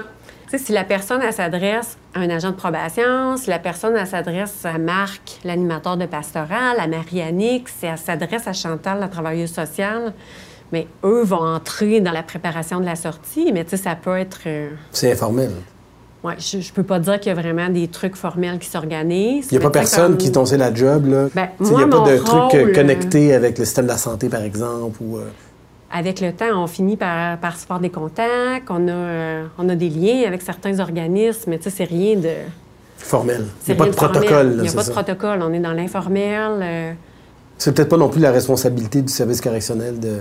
si 0.56 0.72
la 0.72 0.84
personne 0.84 1.20
s'adresse 1.30 1.96
à 2.14 2.20
un 2.20 2.30
agent 2.30 2.50
de 2.50 2.56
probation, 2.56 3.36
si 3.36 3.48
la 3.48 3.58
personne 3.58 4.04
s'adresse 4.06 4.64
à 4.64 4.78
Marc, 4.78 5.38
l'animateur 5.44 5.96
de 5.96 6.06
pastoral, 6.06 6.78
à 6.78 6.86
Marie-Annick, 6.86 7.68
si 7.68 7.86
elle 7.86 7.98
s'adresse 7.98 8.48
à 8.48 8.52
Chantal, 8.52 8.98
la 8.98 9.08
travailleuse 9.08 9.52
sociale, 9.52 10.12
mais 10.72 10.88
eux 11.04 11.22
vont 11.22 11.44
entrer 11.44 12.00
dans 12.00 12.12
la 12.12 12.22
préparation 12.22 12.80
de 12.80 12.84
la 12.84 12.96
sortie, 12.96 13.52
mais 13.52 13.64
ça 13.76 13.94
peut 13.94 14.18
être... 14.18 14.40
Euh, 14.46 14.70
c'est 14.90 15.12
informel. 15.12 15.50
Oui, 16.24 16.32
je, 16.38 16.56
ne 16.56 16.62
peux 16.74 16.82
pas 16.82 16.98
dire 16.98 17.20
qu'il 17.20 17.28
y 17.34 17.38
a 17.38 17.40
vraiment 17.40 17.68
des 17.68 17.86
trucs 17.86 18.16
formels 18.16 18.58
qui 18.58 18.68
s'organisent. 18.68 19.48
Il 19.52 19.58
n'y 19.58 19.64
a 19.64 19.68
pas 19.68 19.70
personne 19.70 20.16
qui 20.16 20.32
sait 20.32 20.56
la 20.56 20.72
job, 20.72 21.06
là. 21.06 21.28
Ben, 21.34 21.50
il 21.60 21.66
n'y 21.66 21.82
a 21.82 21.86
pas 21.86 22.10
de 22.10 22.16
trucs 22.16 22.54
euh, 22.54 22.74
connectés 22.74 23.34
avec 23.34 23.58
le 23.58 23.66
système 23.66 23.84
de 23.84 23.90
la 23.90 23.98
santé, 23.98 24.28
par 24.28 24.42
exemple, 24.42 24.96
ou... 25.02 25.18
Euh, 25.18 25.28
avec 25.94 26.20
le 26.20 26.32
temps, 26.32 26.60
on 26.60 26.66
finit 26.66 26.96
par, 26.96 27.38
par 27.38 27.56
se 27.56 27.64
faire 27.64 27.78
des 27.78 27.88
contacts, 27.88 28.68
on 28.68 28.88
a, 28.88 28.90
euh, 28.90 29.46
on 29.58 29.68
a 29.68 29.76
des 29.76 29.88
liens 29.88 30.24
avec 30.26 30.42
certains 30.42 30.80
organismes, 30.80 31.50
mais 31.50 31.58
tu 31.58 31.64
sais, 31.64 31.70
c'est 31.70 31.84
rien 31.84 32.16
de... 32.16 32.32
Formel. 32.98 33.46
Il 33.68 33.74
n'y 33.74 33.80
a 33.80 33.84
pas 33.84 33.90
de 33.90 33.94
protocole. 33.94 34.54
Il 34.56 34.62
n'y 34.62 34.68
a 34.68 34.72
pas 34.72 34.82
de 34.82 34.90
protocole. 34.90 35.40
On 35.42 35.52
est 35.52 35.60
dans 35.60 35.72
l'informel. 35.72 36.50
Euh. 36.62 36.92
C'est 37.58 37.74
peut-être 37.74 37.90
pas 37.90 37.96
non 37.96 38.08
plus 38.08 38.20
la 38.20 38.32
responsabilité 38.32 39.02
du 39.02 39.12
service 39.12 39.40
correctionnel 39.40 40.00
de... 40.00 40.18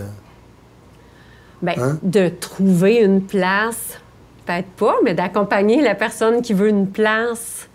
Bien, 1.63 1.73
hein? 1.79 1.97
de 2.03 2.29
trouver 2.29 2.97
une 2.97 3.23
place, 3.23 3.97
peut-être 4.45 4.69
pas, 4.71 4.95
mais 5.03 5.15
d'accompagner 5.15 5.81
la 5.81 5.95
personne 5.95 6.41
qui 6.43 6.53
veut 6.53 6.67
une 6.67 6.87
place, 6.87 7.67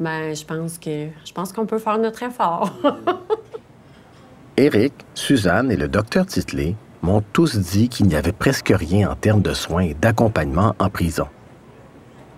ben 0.00 0.34
je 0.34 0.44
pense 0.44 0.76
que 0.76 1.06
je 1.24 1.32
pense 1.32 1.52
qu'on 1.52 1.64
peut 1.64 1.78
faire 1.78 1.98
notre 1.98 2.24
effort. 2.24 2.74
Éric, 4.56 4.92
Suzanne 5.14 5.70
et 5.70 5.76
le 5.76 5.86
docteur 5.86 6.26
Titley 6.26 6.74
m'ont 7.02 7.22
tous 7.32 7.56
dit 7.56 7.88
qu'il 7.88 8.06
n'y 8.06 8.16
avait 8.16 8.32
presque 8.32 8.72
rien 8.74 9.10
en 9.10 9.14
termes 9.14 9.42
de 9.42 9.54
soins 9.54 9.82
et 9.82 9.94
d'accompagnement 9.94 10.74
en 10.78 10.90
prison. 10.90 11.26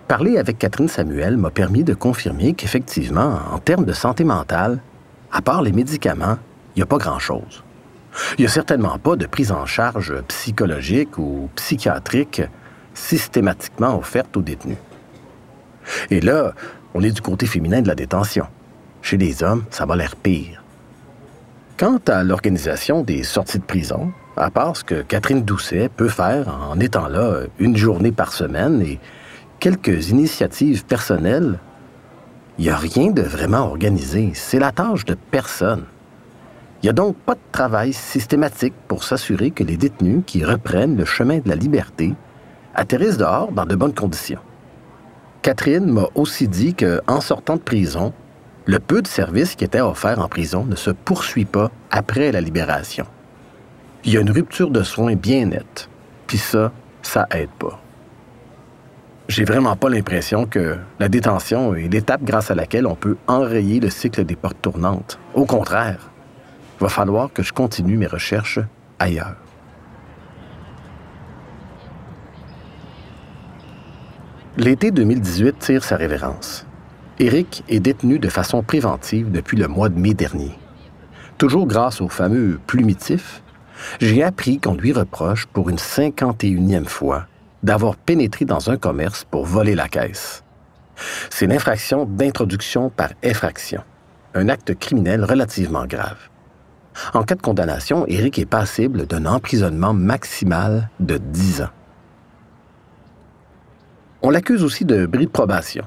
Parler 0.07 0.37
avec 0.37 0.59
Catherine 0.59 0.89
Samuel 0.89 1.37
m'a 1.37 1.51
permis 1.51 1.83
de 1.83 1.93
confirmer 1.93 2.53
qu'effectivement, 2.53 3.39
en 3.51 3.59
termes 3.59 3.85
de 3.85 3.93
santé 3.93 4.23
mentale, 4.23 4.79
à 5.31 5.41
part 5.41 5.61
les 5.61 5.71
médicaments, 5.71 6.37
il 6.75 6.79
n'y 6.79 6.83
a 6.83 6.85
pas 6.85 6.97
grand-chose. 6.97 7.63
Il 8.37 8.41
n'y 8.41 8.45
a 8.45 8.49
certainement 8.49 8.97
pas 8.99 9.15
de 9.15 9.25
prise 9.25 9.51
en 9.51 9.65
charge 9.65 10.13
psychologique 10.27 11.17
ou 11.17 11.49
psychiatrique 11.55 12.41
systématiquement 12.93 13.97
offerte 13.97 14.35
aux 14.35 14.41
détenus. 14.41 14.77
Et 16.09 16.19
là, 16.19 16.53
on 16.93 17.01
est 17.01 17.11
du 17.11 17.21
côté 17.21 17.45
féminin 17.45 17.81
de 17.81 17.87
la 17.87 17.95
détention. 17.95 18.47
Chez 19.01 19.17
les 19.17 19.43
hommes, 19.43 19.63
ça 19.71 19.85
va 19.85 19.95
l'air 19.95 20.15
pire. 20.15 20.61
Quant 21.77 21.99
à 22.07 22.23
l'organisation 22.23 23.01
des 23.01 23.23
sorties 23.23 23.59
de 23.59 23.63
prison, 23.63 24.11
à 24.37 24.49
part 24.49 24.75
ce 24.75 24.83
que 24.83 25.01
Catherine 25.01 25.43
Doucet 25.43 25.89
peut 25.89 26.09
faire 26.09 26.47
en 26.69 26.79
étant 26.79 27.07
là 27.07 27.41
une 27.59 27.75
journée 27.75 28.11
par 28.11 28.31
semaine 28.31 28.81
et 28.81 28.99
quelques 29.59 30.09
initiatives 30.09 30.85
personnelles, 30.85 31.59
il 32.57 32.65
n'y 32.65 32.69
a 32.69 32.77
rien 32.77 33.11
de 33.11 33.21
vraiment 33.21 33.65
organisé. 33.67 34.31
C'est 34.33 34.59
la 34.59 34.71
tâche 34.71 35.05
de 35.05 35.15
personne. 35.15 35.83
Il 36.81 36.85
n'y 36.85 36.89
a 36.89 36.93
donc 36.93 37.15
pas 37.15 37.35
de 37.35 37.39
travail 37.51 37.93
systématique 37.93 38.73
pour 38.87 39.03
s'assurer 39.03 39.51
que 39.51 39.63
les 39.63 39.77
détenus 39.77 40.23
qui 40.25 40.43
reprennent 40.43 40.97
le 40.97 41.05
chemin 41.05 41.39
de 41.39 41.49
la 41.49 41.55
liberté 41.55 42.13
atterrissent 42.73 43.17
dehors 43.17 43.51
dans 43.51 43.65
de 43.65 43.75
bonnes 43.75 43.93
conditions. 43.93 44.39
Catherine 45.41 45.91
m'a 45.91 46.07
aussi 46.15 46.47
dit 46.47 46.73
qu'en 46.73 47.21
sortant 47.21 47.55
de 47.55 47.61
prison, 47.61 48.13
le 48.65 48.79
peu 48.79 49.01
de 49.01 49.07
services 49.07 49.55
qui 49.55 49.63
étaient 49.63 49.81
offerts 49.81 50.19
en 50.19 50.27
prison 50.27 50.65
ne 50.65 50.75
se 50.75 50.91
poursuit 50.91 51.45
pas 51.45 51.71
après 51.89 52.31
la 52.31 52.41
libération. 52.41 53.05
Il 54.03 54.13
y 54.13 54.17
a 54.17 54.21
une 54.21 54.31
rupture 54.31 54.71
de 54.71 54.81
soins 54.81 55.15
bien 55.15 55.45
nette, 55.45 55.87
puis 56.25 56.39
ça, 56.39 56.71
ça 57.03 57.27
aide 57.31 57.51
pas. 57.59 57.79
J'ai 59.27 59.45
vraiment 59.45 59.75
pas 59.75 59.89
l'impression 59.89 60.45
que 60.45 60.77
la 60.99 61.07
détention 61.07 61.75
est 61.75 61.87
l'étape 61.87 62.23
grâce 62.23 62.49
à 62.49 62.55
laquelle 62.55 62.87
on 62.87 62.95
peut 62.95 63.15
enrayer 63.27 63.79
le 63.79 63.91
cycle 63.91 64.25
des 64.25 64.35
portes 64.35 64.61
tournantes. 64.61 65.19
Au 65.35 65.45
contraire, 65.45 66.09
va 66.79 66.89
falloir 66.89 67.31
que 67.31 67.43
je 67.43 67.53
continue 67.53 67.95
mes 67.95 68.07
recherches 68.07 68.59
ailleurs. 68.97 69.37
L'été 74.57 74.89
2018 74.91 75.59
tire 75.59 75.83
sa 75.83 75.95
révérence. 75.95 76.65
Éric 77.19 77.63
est 77.69 77.79
détenu 77.79 78.17
de 78.17 78.29
façon 78.29 78.63
préventive 78.63 79.31
depuis 79.31 79.57
le 79.57 79.67
mois 79.67 79.89
de 79.89 79.99
mai 79.99 80.15
dernier. 80.15 80.57
Toujours 81.37 81.67
grâce 81.67 82.01
au 82.01 82.09
fameux 82.09 82.59
plumitif, 82.65 83.43
j'ai 83.99 84.23
appris 84.23 84.59
qu'on 84.59 84.75
lui 84.75 84.93
reproche 84.93 85.45
pour 85.45 85.69
une 85.69 85.77
51e 85.77 86.85
fois 86.85 87.27
d'avoir 87.63 87.95
pénétré 87.95 88.45
dans 88.45 88.69
un 88.69 88.77
commerce 88.77 89.23
pour 89.23 89.45
voler 89.45 89.75
la 89.75 89.87
caisse. 89.87 90.43
C'est 91.29 91.47
l'infraction 91.47 92.05
d'introduction 92.05 92.89
par 92.89 93.09
effraction, 93.23 93.81
un 94.33 94.49
acte 94.49 94.77
criminel 94.77 95.23
relativement 95.23 95.85
grave. 95.85 96.17
En 97.13 97.23
cas 97.23 97.35
de 97.35 97.41
condamnation, 97.41 98.05
Éric 98.07 98.39
est 98.39 98.45
passible 98.45 99.05
d'un 99.05 99.25
emprisonnement 99.25 99.93
maximal 99.93 100.89
de 100.99 101.17
10 101.17 101.61
ans. 101.63 101.69
On 104.21 104.29
l'accuse 104.29 104.63
aussi 104.63 104.85
de 104.85 105.05
bris 105.05 105.25
de 105.25 105.31
probation. 105.31 105.85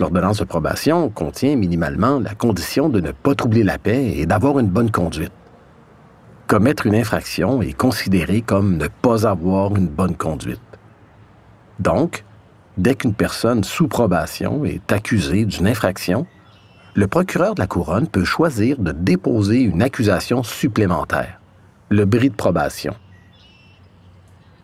L'ordonnance 0.00 0.38
de 0.38 0.44
probation 0.44 1.10
contient 1.10 1.54
minimalement 1.54 2.18
la 2.18 2.34
condition 2.34 2.88
de 2.88 3.00
ne 3.00 3.12
pas 3.12 3.34
troubler 3.34 3.62
la 3.62 3.78
paix 3.78 4.14
et 4.16 4.26
d'avoir 4.26 4.58
une 4.58 4.68
bonne 4.68 4.90
conduite. 4.90 5.32
Commettre 6.52 6.84
une 6.86 6.96
infraction 6.96 7.62
est 7.62 7.72
considéré 7.72 8.42
comme 8.42 8.76
ne 8.76 8.86
pas 8.86 9.26
avoir 9.26 9.74
une 9.74 9.88
bonne 9.88 10.14
conduite. 10.14 10.60
Donc, 11.80 12.26
dès 12.76 12.94
qu'une 12.94 13.14
personne 13.14 13.64
sous 13.64 13.88
probation 13.88 14.62
est 14.66 14.92
accusée 14.92 15.46
d'une 15.46 15.66
infraction, 15.66 16.26
le 16.92 17.06
procureur 17.06 17.54
de 17.54 17.62
la 17.62 17.66
couronne 17.66 18.06
peut 18.06 18.26
choisir 18.26 18.78
de 18.80 18.92
déposer 18.92 19.62
une 19.62 19.80
accusation 19.80 20.42
supplémentaire, 20.42 21.40
le 21.88 22.04
bris 22.04 22.28
de 22.28 22.36
probation. 22.36 22.94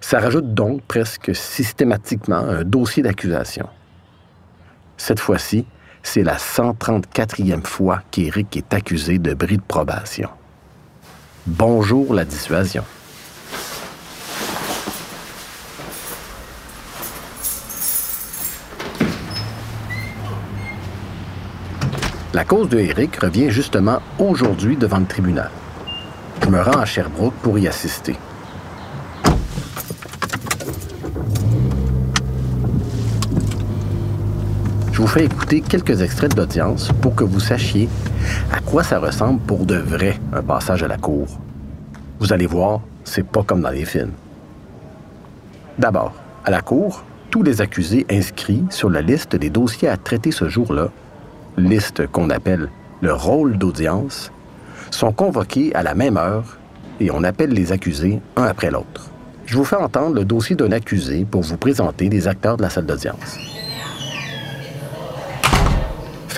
Ça 0.02 0.21
rajoute 0.21 0.52
donc 0.52 0.83
presque 0.83 1.35
systématiquement 1.35 2.37
un 2.37 2.64
dossier 2.64 3.02
d'accusation. 3.02 3.66
Cette 4.99 5.21
fois-ci, 5.21 5.64
c'est 6.02 6.23
la 6.23 6.37
134e 6.37 7.64
fois 7.64 8.02
qu'Éric 8.11 8.59
est 8.59 8.75
accusé 8.75 9.18
de 9.18 9.33
bris 9.33 9.57
de 9.57 9.62
probation. 9.62 10.28
Bonjour 11.56 12.12
la 12.12 12.26
dissuasion. 12.26 12.84
La 22.34 22.44
cause 22.44 22.68
de 22.68 22.78
Eric 22.78 23.16
revient 23.16 23.50
justement 23.50 24.00
aujourd'hui 24.18 24.76
devant 24.76 24.98
le 24.98 25.06
tribunal. 25.06 25.50
Je 26.44 26.50
me 26.50 26.60
rends 26.60 26.80
à 26.80 26.84
Sherbrooke 26.84 27.32
pour 27.42 27.58
y 27.58 27.66
assister. 27.66 28.16
Je 34.98 35.02
vous 35.02 35.08
fais 35.08 35.26
écouter 35.26 35.60
quelques 35.60 36.02
extraits 36.02 36.34
d'audience 36.34 36.90
pour 37.00 37.14
que 37.14 37.22
vous 37.22 37.38
sachiez 37.38 37.88
à 38.52 38.58
quoi 38.58 38.82
ça 38.82 38.98
ressemble 38.98 39.38
pour 39.38 39.64
de 39.64 39.76
vrai 39.76 40.18
un 40.32 40.42
passage 40.42 40.82
à 40.82 40.88
la 40.88 40.96
cour. 40.96 41.28
Vous 42.18 42.32
allez 42.32 42.46
voir, 42.46 42.80
c'est 43.04 43.24
pas 43.24 43.44
comme 43.44 43.60
dans 43.60 43.70
les 43.70 43.84
films. 43.84 44.10
D'abord, 45.78 46.14
à 46.44 46.50
la 46.50 46.62
cour, 46.62 47.04
tous 47.30 47.44
les 47.44 47.60
accusés 47.60 48.06
inscrits 48.10 48.64
sur 48.70 48.90
la 48.90 49.00
liste 49.00 49.36
des 49.36 49.50
dossiers 49.50 49.86
à 49.86 49.96
traiter 49.96 50.32
ce 50.32 50.48
jour-là 50.48 50.88
liste 51.56 52.08
qu'on 52.08 52.28
appelle 52.30 52.68
le 53.00 53.12
rôle 53.12 53.56
d'audience, 53.56 54.32
sont 54.90 55.12
convoqués 55.12 55.72
à 55.76 55.84
la 55.84 55.94
même 55.94 56.16
heure 56.16 56.58
et 56.98 57.12
on 57.12 57.22
appelle 57.22 57.50
les 57.50 57.70
accusés 57.70 58.20
un 58.34 58.46
après 58.46 58.72
l'autre. 58.72 59.10
Je 59.46 59.56
vous 59.56 59.64
fais 59.64 59.76
entendre 59.76 60.16
le 60.16 60.24
dossier 60.24 60.56
d'un 60.56 60.72
accusé 60.72 61.24
pour 61.24 61.42
vous 61.42 61.56
présenter 61.56 62.08
les 62.08 62.26
acteurs 62.26 62.56
de 62.56 62.62
la 62.62 62.70
salle 62.70 62.86
d'audience. 62.86 63.38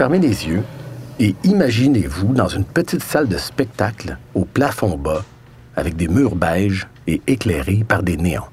Fermez 0.00 0.18
les 0.18 0.46
yeux 0.48 0.62
et 1.18 1.34
imaginez-vous 1.44 2.32
dans 2.32 2.48
une 2.48 2.64
petite 2.64 3.02
salle 3.02 3.28
de 3.28 3.36
spectacle 3.36 4.16
au 4.32 4.46
plafond 4.46 4.96
bas 4.96 5.22
avec 5.76 5.94
des 5.94 6.08
murs 6.08 6.36
beiges 6.36 6.88
et 7.06 7.20
éclairés 7.26 7.84
par 7.86 8.02
des 8.02 8.16
néons. 8.16 8.48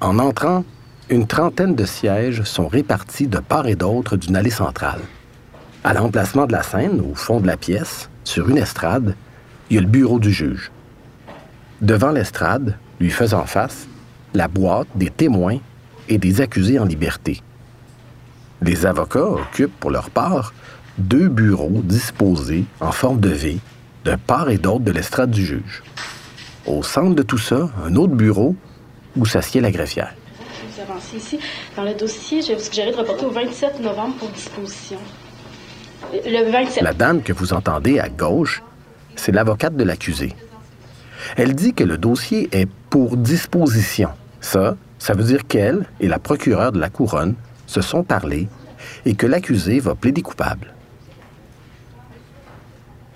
En 0.00 0.20
entrant, 0.20 0.64
une 1.10 1.26
trentaine 1.26 1.74
de 1.74 1.84
sièges 1.84 2.44
sont 2.44 2.68
répartis 2.68 3.26
de 3.26 3.40
part 3.40 3.66
et 3.66 3.74
d'autre 3.74 4.16
d'une 4.16 4.36
allée 4.36 4.50
centrale. 4.50 5.00
À 5.82 5.94
l'emplacement 5.94 6.46
de 6.46 6.52
la 6.52 6.62
scène, 6.62 7.00
au 7.00 7.16
fond 7.16 7.40
de 7.40 7.48
la 7.48 7.56
pièce, 7.56 8.08
sur 8.22 8.48
une 8.48 8.58
estrade, 8.58 9.16
il 9.68 9.74
y 9.74 9.78
a 9.78 9.82
le 9.82 9.88
bureau 9.88 10.20
du 10.20 10.30
juge. 10.30 10.70
Devant 11.80 12.12
l'estrade, 12.12 12.76
lui 13.00 13.10
faisant 13.10 13.46
face, 13.46 13.88
la 14.32 14.46
boîte 14.46 14.86
des 14.94 15.10
témoins 15.10 15.58
et 16.08 16.18
des 16.18 16.40
accusés 16.40 16.78
en 16.78 16.84
liberté. 16.84 17.42
Les 18.62 18.86
avocats 18.86 19.24
occupent 19.24 19.78
pour 19.78 19.90
leur 19.90 20.10
part 20.10 20.52
deux 20.98 21.28
bureaux 21.28 21.80
disposés 21.84 22.64
en 22.80 22.92
forme 22.92 23.20
de 23.20 23.30
V 23.30 23.58
de 24.04 24.16
part 24.16 24.50
et 24.50 24.58
d'autre 24.58 24.84
de 24.84 24.92
l'estrade 24.92 25.30
du 25.30 25.44
juge. 25.44 25.82
Au 26.66 26.82
centre 26.82 27.14
de 27.14 27.22
tout 27.22 27.38
ça, 27.38 27.70
un 27.84 27.94
autre 27.96 28.14
bureau 28.14 28.56
où 29.16 29.26
s'assied 29.26 29.60
la 29.60 29.70
greffière 29.70 30.14
ici. 31.14 31.38
Dans 31.76 31.84
le 31.84 31.94
dossier, 31.94 32.42
je 32.42 32.48
vais 32.48 32.54
vous 32.54 32.60
suggérer 32.60 32.90
de 32.92 32.96
reporter 32.96 33.26
au 33.26 33.30
27 33.30 33.80
novembre 33.80 34.14
pour 34.16 34.28
disposition. 34.28 34.98
Le 36.12 36.50
27. 36.50 36.82
La 36.82 36.94
dame 36.94 37.22
que 37.22 37.32
vous 37.32 37.52
entendez 37.52 37.98
à 37.98 38.08
gauche, 38.08 38.62
c'est 39.16 39.32
l'avocate 39.32 39.76
de 39.76 39.84
l'accusé. 39.84 40.34
Elle 41.36 41.54
dit 41.54 41.74
que 41.74 41.84
le 41.84 41.98
dossier 41.98 42.48
est 42.52 42.68
pour 42.90 43.16
disposition. 43.16 44.10
Ça, 44.40 44.76
ça 44.98 45.14
veut 45.14 45.24
dire 45.24 45.46
qu'elle 45.46 45.86
et 46.00 46.08
la 46.08 46.18
procureure 46.18 46.72
de 46.72 46.78
la 46.78 46.88
couronne 46.88 47.34
se 47.68 47.80
sont 47.80 48.02
parlé 48.02 48.48
et 49.04 49.14
que 49.14 49.26
l'accusé 49.26 49.78
va 49.78 49.94
plaider 49.94 50.22
coupable. 50.22 50.74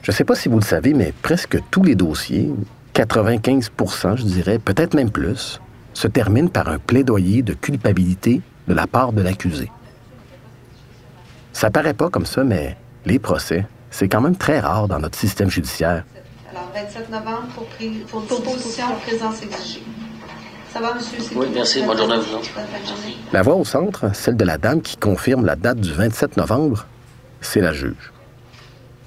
Je 0.02 0.12
ne 0.12 0.14
sais 0.14 0.24
pas 0.24 0.36
si 0.36 0.48
vous 0.48 0.58
le 0.58 0.64
savez, 0.64 0.94
mais 0.94 1.12
presque 1.22 1.58
tous 1.70 1.82
les 1.82 1.94
dossiers, 1.94 2.50
95% 2.94 4.16
je 4.16 4.22
dirais, 4.22 4.58
peut-être 4.58 4.94
même 4.94 5.10
plus, 5.10 5.60
se 5.94 6.06
termine 6.06 6.50
par 6.50 6.68
un 6.68 6.78
plaidoyer 6.78 7.42
de 7.42 7.54
culpabilité 7.54 8.40
de 8.68 8.74
la 8.74 8.86
part 8.86 9.12
de 9.12 9.22
l'accusé. 9.22 9.70
Ça 11.52 11.70
paraît 11.70 11.94
pas 11.94 12.10
comme 12.10 12.26
ça, 12.26 12.44
mais 12.44 12.76
les 13.06 13.18
procès, 13.18 13.66
c'est 13.90 14.08
quand 14.08 14.20
même 14.20 14.36
très 14.36 14.60
rare 14.60 14.88
dans 14.88 14.98
notre 14.98 15.18
système 15.18 15.50
judiciaire. 15.50 16.04
Alors, 16.50 16.70
27 16.74 17.10
novembre 17.10 17.48
pour, 17.54 18.24
pour 18.24 18.56
présence. 19.00 19.42
Ça 20.72 20.80
va, 20.80 20.94
monsieur? 20.94 21.18
Oui, 21.36 21.46
merci. 21.52 21.82
Bonne 21.82 21.98
journée 21.98 22.14
à 22.14 22.18
vous. 22.18 22.38
La 23.32 23.42
voix 23.42 23.56
au 23.56 23.64
centre, 23.64 24.14
celle 24.14 24.36
de 24.36 24.44
la 24.44 24.56
dame 24.56 24.80
qui 24.80 24.96
confirme 24.96 25.44
la 25.44 25.54
date 25.54 25.80
du 25.80 25.92
27 25.92 26.38
novembre, 26.38 26.86
c'est 27.42 27.60
la 27.60 27.72
juge. 27.72 28.12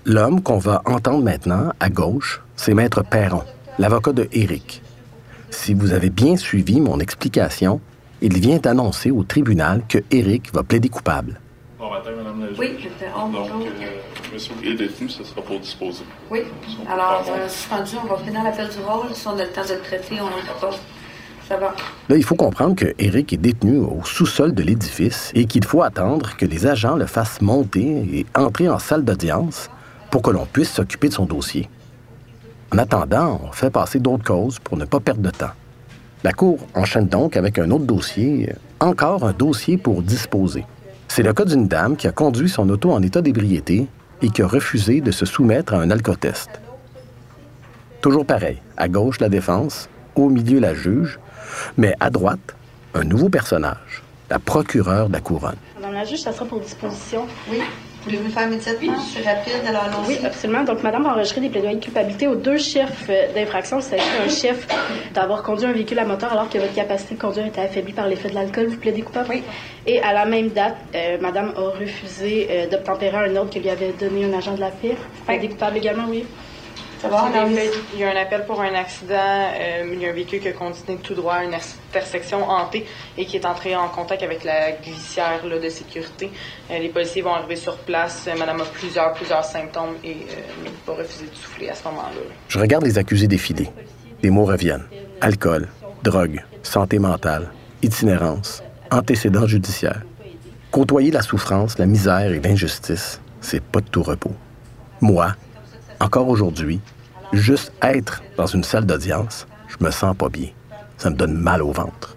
L'homme 0.06 0.44
qu'on 0.44 0.60
va 0.60 0.84
entendre 0.86 1.24
maintenant, 1.24 1.72
à 1.80 1.90
gauche, 1.90 2.44
c'est 2.56 2.76
Maître 2.76 3.04
Perron, 3.04 3.42
l'avocat 3.80 4.14
de 4.14 4.28
Éric. 4.32 4.84
Si 5.50 5.74
vous 5.74 5.94
avez 5.94 6.12
bien 6.12 6.38
suivi 6.38 6.80
mon 6.80 7.00
explication, 7.00 7.82
il 8.22 8.38
vient 8.40 8.58
d'annoncer 8.58 9.10
au 9.10 9.24
tribunal 9.24 9.82
que 9.90 9.98
Eric 10.12 10.54
va 10.54 10.62
plaider 10.62 10.90
coupable. 10.90 11.40
Bon 11.80 11.90
matin, 11.90 12.12
Madame 12.16 12.42
la 12.42 12.48
juge. 12.50 12.60
Oui, 12.60 12.76
j'étais 12.80 13.12
en 13.12 13.30
Donc, 13.30 13.50
euh, 13.50 14.32
monsieur 14.32 14.54
est 14.64 14.76
détenu, 14.76 15.10
ce 15.10 15.24
sera 15.24 15.42
pour 15.42 15.60
disposer. 15.60 16.04
Oui. 16.30 16.42
Alors, 16.88 17.24
faire 17.26 17.36
euh, 17.38 17.50
suspendu, 17.50 17.96
on 18.04 18.08
va 18.08 18.18
finir 18.24 18.44
l'appel 18.44 18.70
du 18.70 18.80
rôle. 18.86 19.14
Si 19.14 19.28
on 19.28 19.32
a 19.32 19.44
le 19.44 19.50
temps 19.50 19.66
de 19.66 19.74
le 19.74 19.80
traiter, 19.80 20.22
on 20.22 20.26
le 20.28 20.42
fera. 20.44 20.70
Il 22.10 22.24
faut 22.24 22.36
comprendre 22.36 22.76
que 22.76 22.94
Eric 22.98 23.34
est 23.34 23.38
détenu 23.38 23.78
au 23.78 24.02
sous-sol 24.04 24.54
de 24.54 24.64
l'édifice 24.64 25.32
et 25.36 25.46
qu'il 25.46 25.64
faut 25.64 25.82
attendre 25.82 26.36
que 26.38 26.46
les 26.46 26.66
agents 26.68 26.96
le 26.96 27.06
fassent 27.06 27.42
monter 27.42 27.82
et 28.14 28.26
entrer 28.36 28.70
en 28.70 28.80
salle 28.80 29.04
d'audience 29.04 29.70
pour 30.10 30.22
que 30.22 30.32
l'on 30.32 30.46
puisse 30.46 30.72
s'occuper 30.72 31.10
de 31.10 31.14
son 31.14 31.26
dossier. 31.26 31.70
En 32.74 32.78
attendant, 32.78 33.42
on 33.44 33.52
fait 33.52 33.70
passer 33.70 34.00
d'autres 34.00 34.24
causes 34.24 34.60
pour 34.60 34.78
ne 34.78 34.86
pas 34.86 35.00
perdre 35.00 35.22
de 35.22 35.30
temps. 35.30 35.52
La 36.24 36.34
Cour 36.34 36.60
enchaîne 36.74 37.08
donc 37.08 37.38
avec 37.38 37.60
un 37.60 37.70
autre 37.70 37.86
dossier, 37.86 38.52
encore 38.80 39.24
un 39.24 39.34
dossier 39.34 39.78
pour 39.78 40.02
disposer. 40.02 40.66
C'est 41.08 41.24
le 41.24 41.34
cas 41.34 41.46
d'une 41.46 41.68
dame 41.68 41.96
qui 41.96 42.08
a 42.08 42.12
conduit 42.12 42.50
son 42.50 42.68
auto 42.70 42.92
en 42.92 43.02
état 43.04 43.22
d'ébriété 43.22 43.88
et 44.22 44.30
qui 44.30 44.42
a 44.42 44.48
refusé 44.48 45.02
de 45.02 45.12
se 45.12 45.26
soumettre 45.26 45.74
à 45.74 45.78
un 45.78 45.92
alcotest. 45.92 46.50
Toujours 48.02 48.26
pareil, 48.26 48.62
à 48.78 48.88
gauche 48.88 49.20
la 49.20 49.30
défense, 49.30 49.88
au 50.16 50.30
milieu 50.30 50.60
la 50.60 50.74
juge, 50.74 51.20
mais 51.78 51.94
à 52.00 52.10
droite, 52.10 52.56
un 52.94 53.04
nouveau 53.04 53.30
personnage, 53.30 54.04
la 54.30 54.40
procureure 54.40 55.08
de 55.08 55.14
la 55.14 55.20
couronne. 55.22 55.56
Madame 55.76 55.94
la 55.94 56.06
juge, 56.06 56.22
ça 56.22 56.32
sera 56.32 56.46
pour 56.46 56.60
disposition. 56.60 57.26
Oui. 57.50 57.60
Voulez-vous 58.06 58.26
le 58.26 58.30
faire 58.30 58.48
immédiatement? 58.48 58.94
C'est 59.02 59.28
rapide, 59.28 59.54
alors 59.68 59.86
allons-y. 59.86 60.10
Oui, 60.10 60.20
absolument. 60.24 60.64
Donc, 60.64 60.84
Madame 60.84 61.08
a 61.08 61.14
enregistré 61.14 61.42
des 61.42 61.50
plaidoyers 61.50 61.78
de 61.78 61.84
culpabilité 61.84 62.28
aux 62.28 62.36
deux 62.36 62.60
chefs 62.60 63.08
euh, 63.10 63.34
d'infraction. 63.34 63.80
Il 63.80 63.84
s'agit 63.84 64.04
d'un 64.04 64.30
chef 64.32 64.68
d'avoir 65.16 65.42
conduit 65.42 65.66
un 65.66 65.72
véhicule 65.74 65.98
à 65.98 66.06
moteur 66.06 66.32
alors 66.32 66.48
que 66.48 66.60
votre 66.60 66.76
capacité 66.76 67.16
de 67.16 67.20
conduire 67.20 67.48
était 67.48 67.62
affaiblie 67.62 67.94
par 67.94 68.08
l'effet 68.08 68.30
de 68.30 68.36
l'alcool. 68.36 68.68
Vous 68.68 68.78
plaidez 68.78 69.02
coupable? 69.02 69.28
Oui. 69.32 69.44
Et 69.88 70.00
à 70.04 70.14
la 70.14 70.26
même 70.26 70.50
date, 70.50 70.76
euh, 70.94 71.18
Madame 71.20 71.52
a 71.58 71.62
refusé 71.62 72.48
euh, 72.52 72.70
d'obtempérer 72.70 73.18
un 73.18 73.36
ordre 73.38 73.52
que 73.52 73.58
lui 73.58 73.72
avait 73.72 73.94
donné 74.00 74.26
un 74.26 74.38
agent 74.38 74.54
de 74.54 74.60
la 74.60 74.70
PIR. 74.70 74.92
Vous 74.92 75.26
plaidez 75.26 75.50
coupable 75.50 75.78
également, 75.78 76.06
oui? 76.08 76.26
Il 77.94 78.00
y 78.00 78.04
a 78.04 78.10
un 78.12 78.16
appel 78.16 78.46
pour 78.46 78.62
un 78.62 78.74
accident. 78.74 79.14
euh, 79.16 79.90
il 79.94 80.02
y 80.02 80.06
a 80.06 80.10
un 80.10 80.14
véhicule 80.14 80.40
qui 80.40 80.48
a 80.48 80.54
continué 80.54 80.98
tout 80.98 81.14
droit 81.14 81.36
à 81.36 81.44
une 81.44 81.54
intersection 81.54 82.50
hantée 82.50 82.86
et 83.18 83.26
qui 83.26 83.38
est 83.38 83.46
entré 83.46 83.76
en 83.76 83.88
contact 83.90 84.24
avec 84.24 84.44
la 84.44 84.72
glissière 84.72 85.46
là, 85.46 85.60
de 85.60 85.70
sécurité. 85.70 86.32
Euh, 86.72 86.80
les 86.80 86.90
policiers 86.90 87.22
vont 87.22 87.34
arriver 87.34 87.56
sur 87.56 87.78
place. 87.78 88.26
Euh, 88.28 88.38
Madame 88.38 88.62
a 88.62 88.66
plusieurs, 88.66 89.14
plusieurs 89.14 89.44
symptômes 89.46 89.96
et 90.04 90.12
euh, 90.14 90.70
va 90.88 90.94
refuser 90.94 91.26
de 91.26 91.36
souffler 91.36 91.70
à 91.70 91.76
ce 91.76 91.84
moment-là. 91.86 92.10
là. 92.16 92.36
Je 92.48 92.60
regarde 92.60 92.84
les 92.84 92.98
accusés 92.98 93.28
défiler. 93.28 93.70
Les 94.24 94.30
mots 94.30 94.46
reviennent. 94.46 94.86
Alcool, 95.22 95.68
drogue, 96.04 96.44
santé 96.64 97.00
mentale, 97.00 97.52
itinérance, 97.82 98.64
antécédents 98.92 99.48
judiciaires. 99.48 100.02
Côtoyer 100.72 101.12
la 101.12 101.22
souffrance, 101.22 101.78
la 101.78 101.86
misère 101.86 102.32
et 102.32 102.40
l'injustice, 102.40 103.22
c'est 103.40 103.64
pas 103.64 103.80
de 103.80 103.88
tout 103.88 104.04
repos. 104.04 104.34
Moi, 105.00 105.34
encore 106.02 106.28
aujourd'hui, 106.28 106.82
juste 107.36 107.72
être 107.82 108.24
dans 108.38 108.46
une 108.46 108.64
salle 108.64 108.86
d'audience, 108.86 109.48
je 109.68 109.84
me 109.84 109.92
sens 109.92 110.16
pas 110.16 110.30
bien. 110.30 110.50
Ça 110.98 111.10
me 111.10 111.16
donne 111.16 111.34
mal 111.34 111.62
au 111.62 111.72
ventre. 111.72 112.16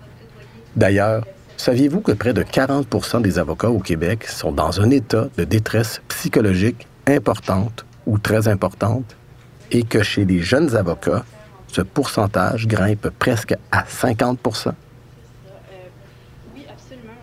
D'ailleurs, 0.77 1.25
saviez-vous 1.57 2.01
que 2.01 2.13
près 2.13 2.33
de 2.33 2.43
40% 2.43 3.23
des 3.23 3.39
avocats 3.39 3.71
au 3.71 3.81
Québec 3.81 4.27
sont 4.27 4.53
dans 4.53 4.81
un 4.81 4.91
état 4.91 5.27
de 5.37 5.45
détresse 5.45 6.01
psychologique 6.09 6.87
importante 7.07 7.85
ou 8.07 8.19
très 8.19 8.49
importante 8.49 9.17
et 9.71 9.83
que 9.83 10.03
chez 10.03 10.25
les 10.25 10.41
jeunes 10.41 10.77
avocats, 10.77 11.25
ce 11.67 11.83
pourcentage 11.83 12.67
grimpe 12.67 13.11
presque 13.19 13.55
à 13.73 13.83
50% 13.83 14.73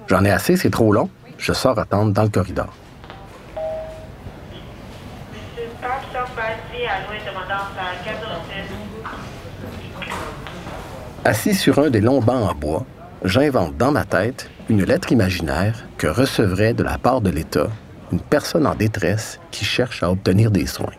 J'en 0.08 0.24
ai 0.24 0.32
assez, 0.32 0.56
c'est 0.56 0.70
trop 0.70 0.94
long. 0.94 1.10
Je 1.38 1.52
sors 1.54 1.80
attendre 1.80 2.12
dans 2.12 2.24
le 2.24 2.30
corridor. 2.30 2.72
Assis 11.28 11.56
sur 11.56 11.80
un 11.80 11.90
des 11.90 12.02
longs 12.02 12.22
bancs 12.22 12.52
en 12.52 12.54
bois, 12.54 12.86
j'invente 13.24 13.76
dans 13.78 13.92
ma 13.92 14.06
tête 14.06 14.48
une 14.70 14.84
lettre 14.84 15.12
imaginaire 15.12 15.88
que 15.98 16.06
recevrait 16.06 16.76
de 16.76 16.84
la 16.84 17.00
part 17.00 17.20
de 17.20 17.32
l'État 17.32 17.68
une 18.12 18.20
personne 18.20 18.68
en 18.68 18.76
détresse 18.76 19.40
qui 19.50 19.66
cherche 19.66 20.04
à 20.04 20.12
obtenir 20.12 20.52
des 20.52 20.68
soins. 20.68 20.94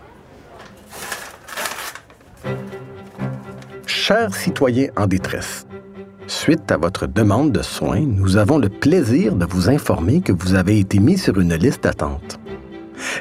Chers 3.87 4.35
citoyens 4.35 4.89
en 4.97 5.07
détresse, 5.07 5.65
suite 6.27 6.73
à 6.73 6.77
votre 6.77 7.07
demande 7.07 7.53
de 7.53 7.63
soins, 7.63 8.01
nous 8.01 8.37
avons 8.37 8.59
le 8.59 8.69
plaisir 8.69 9.37
de 9.37 9.47
vous 9.47 9.71
informer 9.71 10.23
que 10.23 10.33
vous 10.33 10.57
avez 10.57 10.81
été 10.81 10.99
mis 10.99 11.19
sur 11.19 11.39
une 11.39 11.55
liste 11.55 11.85
d'attente. 11.85 12.41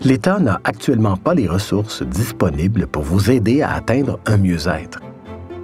L'État 0.01 0.39
n'a 0.39 0.59
actuellement 0.63 1.17
pas 1.17 1.35
les 1.35 1.47
ressources 1.47 2.01
disponibles 2.01 2.87
pour 2.87 3.03
vous 3.03 3.29
aider 3.29 3.61
à 3.61 3.73
atteindre 3.73 4.19
un 4.25 4.37
mieux-être. 4.37 5.01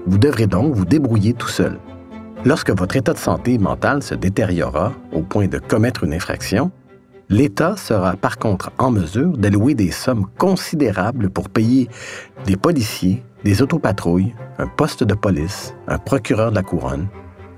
Vous 0.05 0.17
devrez 0.17 0.47
donc 0.47 0.73
vous 0.73 0.85
débrouiller 0.85 1.33
tout 1.33 1.47
seul. 1.47 1.79
Lorsque 2.43 2.71
votre 2.71 2.95
état 2.95 3.13
de 3.13 3.19
santé 3.19 3.57
mentale 3.57 4.01
se 4.01 4.15
détériorera 4.15 4.93
au 5.11 5.21
point 5.21 5.47
de 5.47 5.59
commettre 5.59 6.03
une 6.03 6.13
infraction, 6.13 6.71
l'État 7.29 7.77
sera 7.77 8.15
par 8.15 8.39
contre 8.39 8.71
en 8.79 8.89
mesure 8.89 9.37
d'allouer 9.37 9.75
des 9.75 9.91
sommes 9.91 10.25
considérables 10.37 11.29
pour 11.29 11.49
payer 11.49 11.87
des 12.45 12.57
policiers, 12.57 13.23
des 13.43 13.61
autopatrouilles, 13.61 14.33
un 14.57 14.67
poste 14.67 15.03
de 15.03 15.13
police, 15.13 15.75
un 15.87 15.99
procureur 15.99 16.49
de 16.49 16.55
la 16.55 16.63
couronne, 16.63 17.07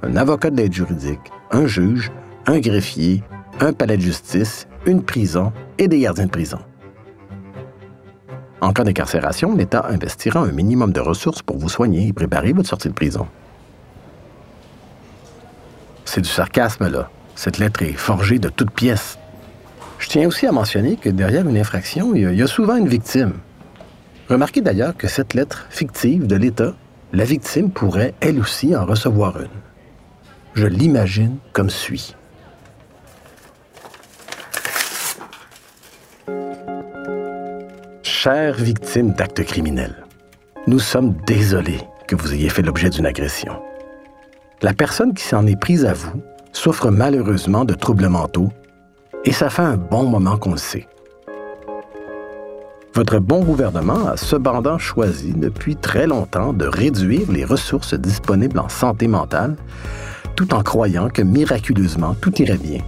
un 0.02 0.18
avocat 0.18 0.50
de 0.50 0.58
l'aide 0.58 0.74
juridique, 0.74 1.32
un 1.52 1.66
juge, 1.66 2.12
un 2.46 2.60
greffier, 2.60 3.24
un 3.62 3.72
palais 3.72 3.98
de 3.98 4.02
justice, 4.02 4.68
une 4.86 5.02
prison 5.02 5.54
et 5.78 5.88
des 5.88 6.00
gardiens 6.00 6.26
de 6.26 6.32
prison. 6.32 6.60
En 8.64 8.72
cas 8.72 8.86
d'incarcération, 8.86 9.58
l'État 9.58 9.86
investira 9.90 10.40
un 10.40 10.54
minimum 10.54 10.94
de 10.94 11.02
ressources 11.02 11.42
pour 11.42 11.58
vous 11.58 11.68
soigner 11.68 12.08
et 12.08 12.14
préparer 12.14 12.54
votre 12.54 12.70
sortie 12.70 12.88
de 12.88 12.94
prison. 12.94 13.28
C'est 16.06 16.22
du 16.22 16.30
sarcasme, 16.30 16.90
là. 16.90 17.10
Cette 17.36 17.58
lettre 17.58 17.82
est 17.82 17.92
forgée 17.92 18.40
de 18.40 18.48
toutes 18.48 18.72
pièces. 18.72 19.20
Je 20.00 20.08
tiens 20.08 20.26
aussi 20.30 20.48
à 20.48 20.54
mentionner 20.54 20.96
que 20.96 21.10
derrière 21.10 21.46
une 21.46 21.58
infraction, 21.58 22.16
il 22.16 22.22
y 22.32 22.38
y 22.38 22.42
a 22.42 22.48
souvent 22.48 22.78
une 22.78 22.88
victime. 22.88 23.34
Remarquez 24.30 24.62
d'ailleurs 24.62 24.96
que 24.96 25.10
cette 25.10 25.34
lettre 25.34 25.66
fictive 25.70 26.26
de 26.26 26.38
l'État, 26.38 26.74
la 27.12 27.26
victime 27.26 27.70
pourrait 27.70 28.14
elle 28.22 28.40
aussi 28.40 28.74
en 28.78 28.86
recevoir 28.86 29.42
une. 29.42 29.60
Je 30.54 30.68
l'imagine 30.68 31.36
comme 31.52 31.70
suit. 31.70 32.16
Chère 38.24 38.56
victime 38.56 39.12
d'actes 39.12 39.44
criminels, 39.44 40.06
nous 40.66 40.80
sommes 40.80 41.14
désolés 41.28 41.82
que 42.08 42.16
vous 42.16 42.34
ayez 42.34 42.48
fait 42.48 42.62
l'objet 42.62 42.90
d'une 42.90 43.06
agression. 43.06 43.62
La 44.62 44.74
personne 44.74 45.14
qui 45.14 45.26
s'en 45.26 45.46
est 45.46 45.60
prise 45.60 45.84
à 45.84 45.92
vous 45.92 46.24
souffre 46.54 46.90
malheureusement 46.90 47.66
de 47.66 47.74
troubles 47.74 48.08
mentaux 48.08 48.48
et 49.26 49.34
ça 49.34 49.50
fait 49.50 49.64
un 49.64 49.76
bon 49.76 50.04
moment 50.04 50.38
qu'on 50.38 50.52
le 50.52 50.58
sait. 50.58 50.88
Votre 52.94 53.20
bon 53.20 53.44
gouvernement 53.44 54.08
a 54.08 54.16
cependant 54.16 54.78
choisi 54.78 55.34
depuis 55.34 55.76
très 55.76 56.08
longtemps 56.08 56.54
de 56.54 56.66
réduire 56.66 57.30
les 57.30 57.44
ressources 57.44 57.94
disponibles 57.94 58.60
en 58.60 58.70
santé 58.70 59.10
mentale 59.10 59.58
tout 60.38 60.54
en 60.54 60.64
croyant 60.64 61.10
que 61.10 61.24
miraculeusement 61.24 62.14
tout 62.14 62.42
irait 62.42 62.56
bien. 62.56 62.80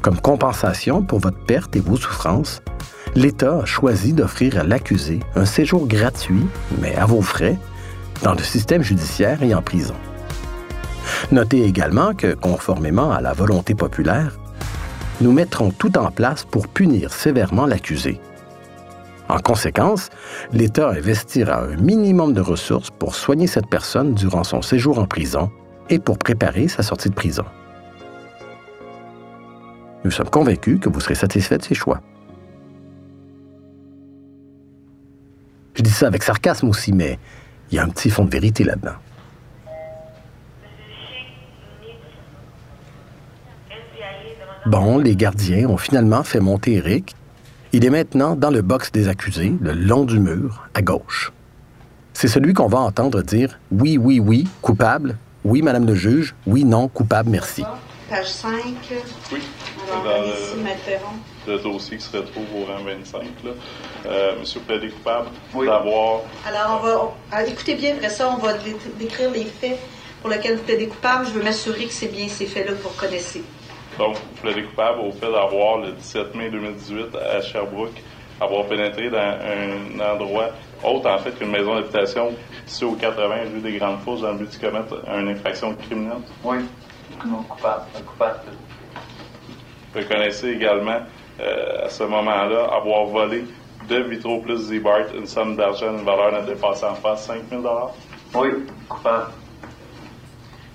Comme 0.00 0.20
compensation 0.20 1.02
pour 1.02 1.18
votre 1.18 1.44
perte 1.44 1.74
et 1.74 1.80
vos 1.80 1.96
souffrances, 1.96 2.62
l'État 3.14 3.58
a 3.58 3.64
choisi 3.64 4.12
d'offrir 4.12 4.58
à 4.58 4.64
l'accusé 4.64 5.20
un 5.36 5.44
séjour 5.44 5.86
gratuit, 5.86 6.46
mais 6.80 6.94
à 6.96 7.06
vos 7.06 7.22
frais, 7.22 7.58
dans 8.22 8.32
le 8.32 8.42
système 8.42 8.82
judiciaire 8.82 9.42
et 9.42 9.54
en 9.54 9.62
prison. 9.62 9.94
Notez 11.30 11.64
également 11.64 12.14
que, 12.14 12.34
conformément 12.34 13.12
à 13.12 13.20
la 13.20 13.32
volonté 13.32 13.74
populaire, 13.74 14.38
nous 15.20 15.32
mettrons 15.32 15.70
tout 15.70 15.98
en 15.98 16.10
place 16.10 16.44
pour 16.44 16.68
punir 16.68 17.12
sévèrement 17.12 17.66
l'accusé. 17.66 18.20
En 19.28 19.38
conséquence, 19.38 20.10
l'État 20.52 20.90
investira 20.90 21.62
un 21.62 21.76
minimum 21.76 22.32
de 22.32 22.40
ressources 22.40 22.90
pour 22.90 23.14
soigner 23.14 23.46
cette 23.46 23.68
personne 23.68 24.14
durant 24.14 24.44
son 24.44 24.62
séjour 24.62 24.98
en 24.98 25.06
prison 25.06 25.50
et 25.90 25.98
pour 25.98 26.18
préparer 26.18 26.68
sa 26.68 26.82
sortie 26.82 27.08
de 27.08 27.14
prison. 27.14 27.44
Nous 30.04 30.10
sommes 30.10 30.30
convaincus 30.30 30.80
que 30.80 30.88
vous 30.88 31.00
serez 31.00 31.14
satisfait 31.14 31.58
de 31.58 31.62
ces 31.62 31.74
choix. 31.74 32.00
Je 35.74 35.82
dis 35.82 35.90
ça 35.90 36.06
avec 36.06 36.22
sarcasme 36.22 36.68
aussi, 36.68 36.92
mais 36.92 37.18
il 37.70 37.76
y 37.76 37.78
a 37.78 37.84
un 37.84 37.88
petit 37.88 38.10
fond 38.10 38.24
de 38.24 38.30
vérité 38.30 38.64
là-dedans. 38.64 38.96
Bon, 44.66 44.98
les 44.98 45.16
gardiens 45.16 45.68
ont 45.68 45.76
finalement 45.76 46.22
fait 46.22 46.38
monter 46.40 46.74
Eric. 46.74 47.16
Il 47.72 47.84
est 47.84 47.90
maintenant 47.90 48.36
dans 48.36 48.50
le 48.50 48.62
box 48.62 48.92
des 48.92 49.08
accusés, 49.08 49.54
le 49.60 49.72
long 49.72 50.04
du 50.04 50.20
mur, 50.20 50.68
à 50.74 50.82
gauche. 50.82 51.32
C'est 52.12 52.28
celui 52.28 52.52
qu'on 52.52 52.68
va 52.68 52.78
entendre 52.78 53.22
dire 53.22 53.58
oui, 53.72 53.98
oui, 53.98 54.20
oui, 54.20 54.46
coupable, 54.60 55.16
Oui, 55.44 55.62
Madame 55.62 55.86
le 55.86 55.94
juge. 55.94 56.34
Oui, 56.46 56.64
non, 56.64 56.86
coupable, 56.86 57.30
merci. 57.30 57.64
Page 58.12 58.26
5. 58.28 58.52
Oui. 59.32 59.40
Alors, 59.90 60.04
Dans 60.04 60.20
le-. 60.20 61.52
Le 61.54 61.58
dossier 61.58 61.96
qui 61.96 62.04
se 62.04 62.14
retrouve 62.14 62.44
au 62.54 62.64
rang 62.66 62.82
25, 62.84 63.22
là. 63.42 63.50
Euh, 64.04 64.38
Monsieur 64.38 64.60
plaidé 64.60 64.90
coupable 64.90 65.28
Oui. 65.54 65.66
d'avoir 65.66 66.20
Alors, 66.46 66.78
on 66.82 66.86
va. 66.86 67.04
on- 67.04 67.10
ah, 67.32 67.42
écoutez 67.46 67.74
bien, 67.74 67.94
après 67.94 68.10
ça, 68.10 68.28
on 68.28 68.36
va 68.36 68.52
dé- 68.52 68.76
décrire 68.98 69.30
les 69.30 69.44
faits 69.44 69.78
pour 70.20 70.28
lesquels 70.28 70.56
vous 70.58 70.62
plaidez 70.64 70.88
coupable. 70.88 71.24
Je 71.24 71.30
veux 71.30 71.42
m'assurer 71.42 71.86
que 71.86 71.92
c'est 71.92 72.08
bien 72.08 72.28
ces 72.28 72.44
faits-là 72.44 72.72
que 72.72 72.82
vous 72.82 72.90
reconnaissez. 72.90 73.42
Donc, 73.98 74.16
vous 74.16 74.42
plaidez 74.42 74.64
coupable 74.64 75.00
au 75.00 75.12
fait 75.12 75.32
d'avoir, 75.32 75.78
le 75.78 75.92
17 75.92 76.34
mai 76.34 76.50
2018, 76.50 77.16
à 77.16 77.40
Sherbrooke, 77.40 77.96
avoir 78.42 78.66
pénétré 78.66 79.08
dans 79.08 79.16
un 79.18 80.12
endroit 80.14 80.50
autre, 80.84 81.08
en 81.08 81.18
fait, 81.18 81.30
qu'une 81.38 81.50
maison 81.50 81.76
d'habitation 81.76 82.32
située 82.66 82.86
au 82.86 82.92
80 82.92 83.34
rue 83.54 83.60
des 83.60 83.78
Grandes 83.78 84.00
Fosses 84.04 84.20
dans 84.20 84.32
le 84.32 84.38
but 84.38 84.52
de 84.60 84.66
commettre 84.66 84.96
une 85.08 85.28
infraction 85.30 85.74
criminelle. 85.76 86.18
Oui. 86.44 86.58
Non, 87.26 87.42
coupable. 87.42 87.84
Coupable. 88.06 88.40
Vous 89.94 90.00
reconnaissez 90.00 90.50
également, 90.50 91.00
euh, 91.40 91.86
à 91.86 91.88
ce 91.88 92.04
moment-là, 92.04 92.64
avoir 92.74 93.04
volé 93.06 93.44
de 93.88 93.96
Vitro 93.96 94.40
plus 94.40 94.56
Z-Bart 94.58 95.14
une 95.14 95.26
somme 95.26 95.56
d'argent 95.56 95.92
d'une 95.92 96.04
valeur 96.04 96.32
ne 96.32 96.46
dépassant 96.46 96.94
pas 96.94 97.16
5 97.16 97.42
000 97.50 97.62
Oui. 98.34 98.48
Coupable. 98.88 99.32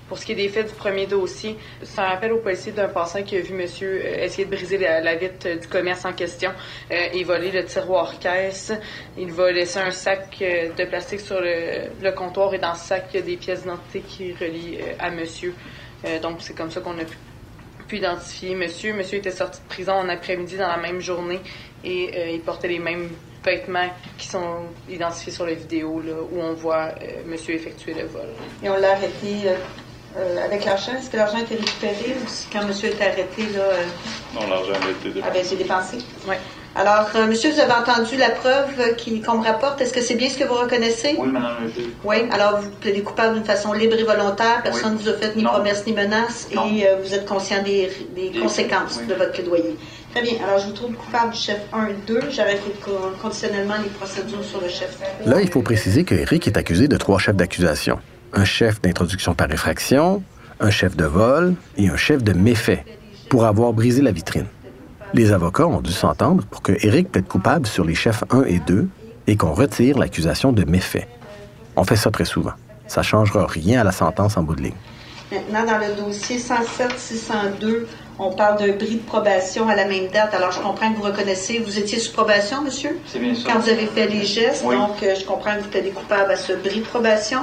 Pour 0.08 0.18
ce 0.18 0.24
qui 0.24 0.32
est 0.32 0.36
des 0.36 0.48
faits 0.48 0.68
du 0.68 0.74
premier 0.74 1.06
dossier, 1.06 1.56
c'est 1.82 2.00
un 2.00 2.04
appel 2.04 2.32
au 2.32 2.38
policier 2.38 2.72
d'un 2.72 2.88
passant 2.88 3.22
qui 3.22 3.36
a 3.36 3.40
vu 3.40 3.54
monsieur 3.54 4.00
euh, 4.02 4.24
essayer 4.24 4.46
de 4.46 4.50
briser 4.50 4.78
la, 4.78 5.00
la 5.00 5.16
vitre 5.16 5.46
euh, 5.46 5.56
du 5.56 5.68
commerce 5.68 6.04
en 6.04 6.12
question 6.12 6.50
euh, 6.90 7.08
et 7.12 7.24
voler 7.24 7.50
le 7.50 7.64
tiroir 7.64 8.18
caisse. 8.18 8.72
Il 9.18 9.32
va 9.32 9.52
laisser 9.52 9.78
un 9.78 9.90
sac 9.90 10.38
de 10.40 10.84
plastique 10.84 11.20
sur 11.20 11.40
le, 11.40 12.10
comptoir 12.12 12.54
et 12.54 12.58
dans 12.58 12.74
ce 12.74 12.86
sac, 12.86 13.08
il 13.12 13.20
y 13.20 13.22
a 13.22 13.26
des 13.26 13.36
pièces 13.36 13.62
d'identité 13.62 14.00
qui 14.00 14.32
relient 14.32 14.78
à 14.98 15.10
monsieur. 15.10 15.54
Donc, 16.22 16.38
c'est 16.40 16.56
comme 16.56 16.70
ça 16.70 16.80
qu'on 16.80 16.98
a 16.98 17.04
pu, 17.04 17.96
identifier 17.96 18.54
monsieur. 18.54 18.94
Monsieur 18.94 19.18
était 19.18 19.30
sorti 19.30 19.60
de 19.60 19.66
prison 19.68 19.92
en 19.92 20.08
après-midi 20.08 20.56
dans 20.56 20.68
la 20.68 20.76
même 20.76 21.00
journée 21.00 21.40
et 21.84 22.34
il 22.34 22.40
portait 22.40 22.68
les 22.68 22.78
mêmes 22.78 23.08
vêtements 23.44 23.90
qui 24.16 24.28
sont 24.28 24.64
identifiés 24.88 25.32
sur 25.32 25.46
la 25.46 25.54
vidéo 25.54 26.02
où 26.30 26.40
on 26.40 26.54
voit 26.54 26.88
euh, 27.02 27.22
monsieur 27.26 27.54
effectuer 27.54 27.94
le 27.94 28.06
vol. 28.06 28.28
Et 28.62 28.68
on 28.68 28.76
l'a 28.76 28.92
arrêté 28.92 29.50
euh, 30.18 30.44
avec 30.44 30.64
l'argent? 30.64 30.92
Est-ce 30.98 31.10
que 31.10 31.16
l'argent 31.16 31.38
a 31.38 31.40
été 31.42 31.54
récupéré 31.56 32.16
ou 32.22 32.28
si 32.28 32.46
quand 32.52 32.64
monsieur 32.66 32.88
est 32.90 33.00
arrêté, 33.02 33.42
là, 33.54 33.60
euh, 33.60 33.84
Non, 34.34 34.40
l'argent 34.48 34.72
a 34.72 34.90
été 34.90 35.10
dépensé. 35.10 35.30
avait 35.30 35.46
été 35.46 35.56
dépensé? 35.56 35.98
Oui. 36.28 36.34
Alors, 36.76 37.08
euh, 37.16 37.26
monsieur, 37.26 37.50
vous 37.50 37.58
avez 37.58 37.72
entendu 37.72 38.16
la 38.16 38.30
preuve 38.30 38.94
qui- 38.96 39.20
qu'on 39.20 39.38
me 39.38 39.44
rapporte? 39.44 39.80
Est-ce 39.80 39.92
que 39.92 40.00
c'est 40.00 40.14
bien 40.14 40.28
ce 40.28 40.38
que 40.38 40.44
vous 40.44 40.54
reconnaissez? 40.54 41.16
Oui, 41.18 41.28
madame 41.28 41.56
juge. 41.74 41.86
Oui. 42.04 42.16
Alors, 42.30 42.60
vous 42.60 42.70
plaidez 42.80 43.00
coupable 43.02 43.34
d'une 43.34 43.44
façon 43.44 43.72
libre 43.72 43.96
et 43.98 44.04
volontaire. 44.04 44.60
Personne 44.62 44.92
ne 44.94 44.98
vous 44.98 45.08
a 45.08 45.14
fait 45.14 45.34
ni 45.34 45.42
Non. 45.42 45.50
promesse 45.50 45.84
ni 45.86 45.92
menace 45.92 46.46
Non. 46.54 46.70
et 46.72 46.86
euh, 46.86 46.96
vous 47.02 47.14
êtes 47.14 47.26
conscient 47.26 47.62
des, 47.64 47.90
des 48.14 48.28
Des- 48.30 48.38
conséquences 48.38 48.98
oui. 49.00 49.06
de 49.06 49.14
votre 49.14 49.32
plaidoyer. 49.32 49.76
Très 50.12 50.22
bien. 50.22 50.34
Alors, 50.46 50.60
je 50.60 50.66
vous 50.66 50.72
trouve 50.72 50.92
coupable 50.92 51.32
du 51.32 51.38
chef 51.38 51.58
1 51.72 51.86
et 51.88 51.94
2. 52.06 52.20
J'arrête 52.30 52.60
co- 52.84 52.90
conditionnellement 53.20 53.74
les 53.82 53.88
procédures 53.90 54.44
sur 54.44 54.60
le 54.60 54.68
chef 54.68 54.96
3. 55.22 55.34
Là, 55.34 55.40
il 55.40 55.50
faut 55.50 55.62
préciser 55.62 56.04
que 56.04 56.14
Eric 56.14 56.46
est 56.46 56.56
accusé 56.56 56.86
de 56.86 56.96
trois 56.96 57.18
chefs 57.18 57.34
d'accusation. 57.36 57.98
Un 58.32 58.44
chef 58.44 58.80
d'introduction 58.82 59.34
par 59.34 59.50
effraction, 59.50 60.22
un 60.60 60.70
chef 60.70 60.96
de 60.96 61.04
vol 61.04 61.54
et 61.76 61.88
un 61.88 61.96
chef 61.96 62.22
de 62.22 62.32
méfait 62.32 62.84
pour 63.28 63.46
avoir 63.46 63.72
brisé 63.72 64.02
la 64.02 64.12
vitrine. 64.12 64.46
Les 65.14 65.32
avocats 65.32 65.66
ont 65.66 65.80
dû 65.80 65.92
s'entendre 65.92 66.44
pour 66.44 66.62
que 66.62 66.72
Eric 66.86 67.10
plaide 67.10 67.26
coupable 67.26 67.66
sur 67.66 67.84
les 67.84 67.94
chefs 67.94 68.24
1 68.30 68.44
et 68.44 68.58
2 68.60 68.88
et 69.26 69.36
qu'on 69.36 69.52
retire 69.52 69.98
l'accusation 69.98 70.52
de 70.52 70.64
méfait. 70.64 71.08
On 71.76 71.84
fait 71.84 71.96
ça 71.96 72.10
très 72.10 72.24
souvent. 72.24 72.52
Ça 72.86 73.02
changera 73.02 73.46
rien 73.46 73.80
à 73.80 73.84
la 73.84 73.92
sentence 73.92 74.36
en 74.36 74.42
bout 74.42 74.54
de 74.56 74.62
ligne. 74.62 74.74
Maintenant, 75.30 75.66
dans 75.66 75.78
le 75.78 75.94
dossier 75.94 76.38
107-602, 76.38 77.84
on 78.18 78.32
parle 78.32 78.58
d'un 78.58 78.72
bris 78.76 78.96
de 78.96 79.02
probation 79.06 79.68
à 79.68 79.74
la 79.76 79.84
même 79.86 80.08
date. 80.08 80.32
Alors, 80.34 80.52
je 80.52 80.60
comprends 80.60 80.90
que 80.92 80.96
vous 80.96 81.02
reconnaissez, 81.04 81.58
vous 81.58 81.78
étiez 81.78 81.98
sous 81.98 82.12
probation, 82.12 82.62
monsieur? 82.62 82.98
C'est 83.06 83.18
bien 83.18 83.34
ça. 83.34 83.42
Quand 83.52 83.58
vous 83.58 83.68
avez 83.68 83.86
fait 83.86 84.06
les 84.08 84.24
gestes, 84.24 84.62
Oui. 84.64 84.74
donc 84.74 85.02
euh, 85.02 85.14
je 85.14 85.24
comprends 85.26 85.54
que 85.56 85.60
vous 85.60 85.68
plaidez 85.68 85.90
coupable 85.90 86.30
à 86.32 86.36
ce 86.36 86.54
bris 86.54 86.80
de 86.80 86.84
probation. 86.84 87.40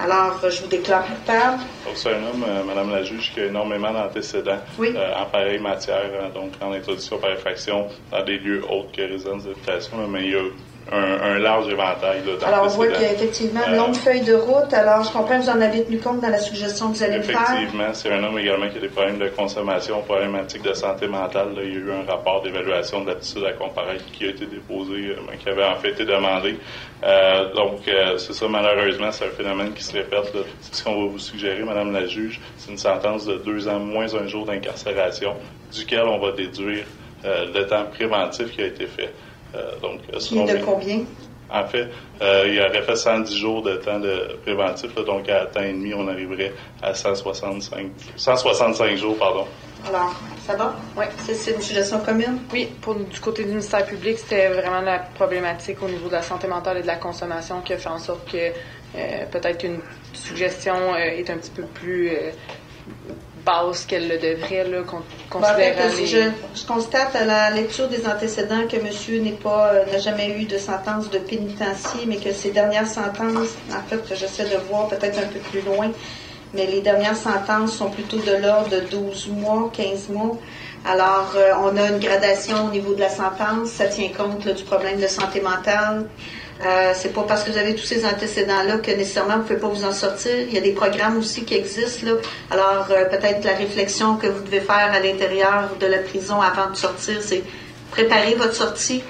Alors, 0.00 0.40
euh, 0.44 0.50
je 0.50 0.62
vous 0.62 0.68
déclare 0.68 1.04
coupable. 1.04 1.62
Donc, 1.84 1.96
c'est 1.96 2.14
un 2.14 2.22
homme, 2.24 2.44
euh, 2.46 2.64
Madame 2.64 2.90
la 2.90 3.02
juge, 3.02 3.32
qui 3.32 3.40
a 3.40 3.46
énormément 3.46 3.92
d'antécédents 3.92 4.58
Oui. 4.78 4.92
euh, 4.96 5.14
en 5.16 5.26
pareille 5.26 5.58
matière, 5.60 6.10
hein, 6.22 6.30
donc 6.34 6.52
en 6.60 6.72
introduction 6.72 7.18
par 7.18 7.30
effraction 7.32 7.88
dans 8.10 8.24
des 8.24 8.38
lieux 8.38 8.64
autres 8.64 8.92
que 8.92 9.02
résidence 9.02 9.44
d'habitation, 9.44 10.06
mais 10.08 10.24
il 10.24 10.30
y 10.32 10.36
a 10.36 10.42
un, 10.90 11.20
un 11.34 11.38
large 11.38 11.68
éventail 11.68 12.22
là, 12.24 12.46
Alors, 12.46 12.64
on 12.64 12.68
voit 12.68 12.86
qu'il 12.88 13.02
y 13.02 13.04
a 13.04 13.12
effectivement 13.12 13.60
une 13.66 13.74
Euh, 13.74 13.76
longue 13.76 13.94
feuille 13.94 14.22
de 14.22 14.34
route. 14.34 14.72
Alors, 14.72 15.02
je 15.04 15.10
comprends 15.12 15.38
que 15.38 15.42
vous 15.42 15.50
en 15.50 15.60
avez 15.60 15.84
tenu 15.84 15.98
compte 15.98 16.20
dans 16.20 16.28
la 16.30 16.38
suggestion 16.38 16.90
que 16.90 16.96
vous 16.96 17.02
allez 17.02 17.20
faire. 17.22 17.40
Effectivement, 17.42 17.92
c'est 17.92 18.10
un 18.12 18.22
homme 18.24 18.38
également 18.38 18.68
qui 18.68 18.78
a 18.78 18.80
des 18.80 18.88
problèmes 18.88 19.18
de 19.18 19.28
consommation, 19.28 20.00
problématiques 20.02 20.62
de 20.62 20.72
santé 20.72 21.06
mentale. 21.06 21.48
Là, 21.54 21.62
il 21.62 21.72
y 21.72 21.76
a 21.76 21.78
eu 21.78 21.90
un 21.92 22.10
rapport 22.10 22.42
d'évaluation 22.42 23.02
de 23.02 23.08
l'aptitude 23.10 23.44
à 23.44 23.52
comparaître 23.52 24.04
qui 24.12 24.24
a 24.24 24.28
été 24.30 24.46
déposé, 24.46 24.92
euh, 25.10 25.16
ben, 25.26 25.36
qui 25.38 25.48
avait 25.48 25.64
en 25.64 25.76
fait 25.76 25.90
été 25.90 26.04
demandé. 26.04 26.56
Euh, 27.04 27.52
donc, 27.54 27.86
euh, 27.86 28.16
c'est 28.18 28.32
ça, 28.32 28.46
malheureusement, 28.48 29.12
c'est 29.12 29.26
un 29.26 29.30
phénomène 29.30 29.72
qui 29.74 29.84
se 29.84 29.92
répète. 29.92 30.32
là. 30.34 30.40
Ce 30.72 30.82
qu'on 30.82 31.02
va 31.04 31.08
vous 31.10 31.18
suggérer, 31.18 31.62
Madame 31.62 31.92
la 31.92 32.06
juge, 32.06 32.40
c'est 32.56 32.70
une 32.70 32.78
sentence 32.78 33.26
de 33.26 33.34
deux 33.36 33.68
ans 33.68 33.78
moins 33.78 34.14
un 34.14 34.26
jour 34.26 34.46
d'incarcération, 34.46 35.34
duquel 35.72 36.02
on 36.02 36.18
va 36.18 36.32
déduire 36.32 36.84
euh, 37.24 37.46
le 37.54 37.66
temps 37.66 37.84
préventif 37.92 38.50
qui 38.52 38.62
a 38.62 38.66
été 38.66 38.86
fait. 38.86 39.12
Euh, 39.54 39.78
donc, 39.80 40.00
est 40.12 40.58
de 40.58 40.64
combien? 40.64 41.00
en 41.50 41.64
fait, 41.66 41.88
euh, 42.20 42.44
il 42.46 42.60
aurait 42.60 42.82
fait 42.82 42.96
110 42.96 43.34
jours 43.38 43.62
de 43.62 43.76
temps 43.76 43.98
de 43.98 44.38
préventif, 44.42 44.94
là, 44.96 45.02
donc 45.02 45.28
à 45.30 45.46
temps 45.46 45.62
et 45.62 45.72
demi, 45.72 45.94
on 45.94 46.06
arriverait 46.06 46.52
à 46.82 46.92
165, 46.92 47.86
165 48.16 48.96
jours, 48.96 49.16
pardon. 49.18 49.46
Alors, 49.86 50.12
ça 50.40 50.54
va? 50.56 50.76
Oui. 50.96 51.04
C'est- 51.18 51.34
C'est 51.34 51.52
une 51.52 51.62
suggestion 51.62 52.00
commune? 52.00 52.40
Oui, 52.52 52.68
pour, 52.82 52.94
du 52.96 53.20
côté 53.20 53.44
du 53.44 53.50
ministère 53.50 53.86
public, 53.86 54.18
c'était 54.18 54.48
vraiment 54.48 54.80
la 54.82 54.98
problématique 54.98 55.82
au 55.82 55.88
niveau 55.88 56.08
de 56.08 56.12
la 56.12 56.22
santé 56.22 56.46
mentale 56.48 56.78
et 56.78 56.82
de 56.82 56.86
la 56.86 56.96
consommation 56.96 57.62
qui 57.62 57.72
a 57.72 57.78
fait 57.78 57.88
en 57.88 57.98
sorte 57.98 58.30
que 58.30 58.36
euh, 58.36 59.24
peut-être 59.30 59.58
qu'une 59.58 59.80
suggestion 60.12 60.94
euh, 60.94 60.98
est 60.98 61.30
un 61.30 61.38
petit 61.38 61.50
peu 61.52 61.62
plus 61.62 62.10
euh, 62.10 62.30
basse 63.48 63.84
qu'elle 63.86 64.08
le 64.08 64.18
devrait, 64.18 64.64
là, 64.64 64.82
con- 64.82 65.02
Bon, 65.30 65.38
en 65.40 65.42
fait, 65.42 65.74
considérant 65.76 65.94
les... 65.98 66.06
je, 66.06 66.60
je 66.60 66.66
constate 66.66 67.14
à 67.16 67.24
la 67.24 67.50
lecture 67.50 67.88
des 67.88 68.06
antécédents 68.06 68.66
que 68.70 68.76
monsieur 68.78 69.20
n'est 69.20 69.32
pas, 69.32 69.72
euh, 69.74 69.84
n'a 69.92 69.98
jamais 69.98 70.28
eu 70.40 70.44
de 70.44 70.58
sentence 70.58 71.10
de 71.10 71.18
pénitencier, 71.18 72.00
mais 72.06 72.16
que 72.16 72.32
ses 72.32 72.50
dernières 72.50 72.86
sentences, 72.86 73.50
en 73.70 73.82
fait, 73.88 74.00
j'essaie 74.14 74.44
de 74.44 74.56
voir 74.70 74.88
peut-être 74.88 75.18
un 75.18 75.26
peu 75.34 75.38
plus 75.50 75.60
loin, 75.62 75.90
mais 76.54 76.66
les 76.66 76.80
dernières 76.80 77.16
sentences 77.16 77.72
sont 77.76 77.90
plutôt 77.90 78.18
de 78.18 78.32
l'ordre 78.42 78.70
de 78.70 78.80
12 78.80 79.28
mois, 79.28 79.70
15 79.72 80.08
mois. 80.10 80.36
Alors, 80.86 81.32
euh, 81.36 81.52
on 81.62 81.76
a 81.76 81.88
une 81.88 81.98
gradation 81.98 82.66
au 82.66 82.70
niveau 82.70 82.94
de 82.94 83.00
la 83.00 83.10
sentence, 83.10 83.68
ça 83.70 83.86
tient 83.86 84.08
compte 84.16 84.44
là, 84.46 84.52
du 84.52 84.62
problème 84.64 84.98
de 85.00 85.06
santé 85.08 85.40
mentale. 85.42 86.06
Euh, 86.64 86.92
c'est 86.94 87.12
pas 87.12 87.22
parce 87.22 87.44
que 87.44 87.52
vous 87.52 87.58
avez 87.58 87.74
tous 87.74 87.84
ces 87.84 88.04
antécédents-là 88.04 88.78
que 88.78 88.90
nécessairement 88.90 89.34
vous 89.34 89.42
ne 89.42 89.44
pouvez 89.44 89.60
pas 89.60 89.68
vous 89.68 89.84
en 89.84 89.92
sortir. 89.92 90.32
Il 90.48 90.54
y 90.54 90.58
a 90.58 90.60
des 90.60 90.72
programmes 90.72 91.18
aussi 91.18 91.44
qui 91.44 91.54
existent. 91.54 92.06
Là. 92.06 92.12
Alors, 92.50 92.88
euh, 92.90 93.04
peut-être 93.04 93.44
la 93.44 93.54
réflexion 93.54 94.16
que 94.16 94.26
vous 94.26 94.42
devez 94.42 94.60
faire 94.60 94.90
à 94.92 94.98
l'intérieur 94.98 95.70
de 95.78 95.86
la 95.86 95.98
prison 95.98 96.40
avant 96.40 96.70
de 96.70 96.76
sortir, 96.76 97.18
c'est 97.20 97.44
préparer 97.92 98.34
votre 98.34 98.54
sortie 98.54 99.02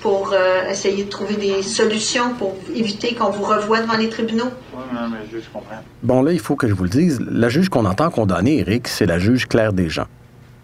pour 0.00 0.32
euh, 0.32 0.68
essayer 0.70 1.04
de 1.04 1.10
trouver 1.10 1.34
des 1.34 1.62
solutions 1.62 2.34
pour 2.34 2.56
éviter 2.74 3.14
qu'on 3.14 3.30
vous 3.30 3.44
revoie 3.44 3.80
devant 3.80 3.96
les 3.96 4.08
tribunaux. 4.08 4.50
Oui, 4.74 4.80
je 5.32 5.38
comprends. 5.52 5.82
Bon, 6.02 6.22
là, 6.22 6.32
il 6.32 6.40
faut 6.40 6.56
que 6.56 6.68
je 6.68 6.74
vous 6.74 6.84
le 6.84 6.90
dise, 6.90 7.20
la 7.20 7.48
juge 7.48 7.68
qu'on 7.68 7.84
entend 7.84 8.10
condamner 8.10 8.58
Eric, 8.58 8.88
c'est 8.88 9.06
la 9.06 9.18
juge 9.18 9.46
Claire 9.48 9.72
Desjans. 9.72 10.06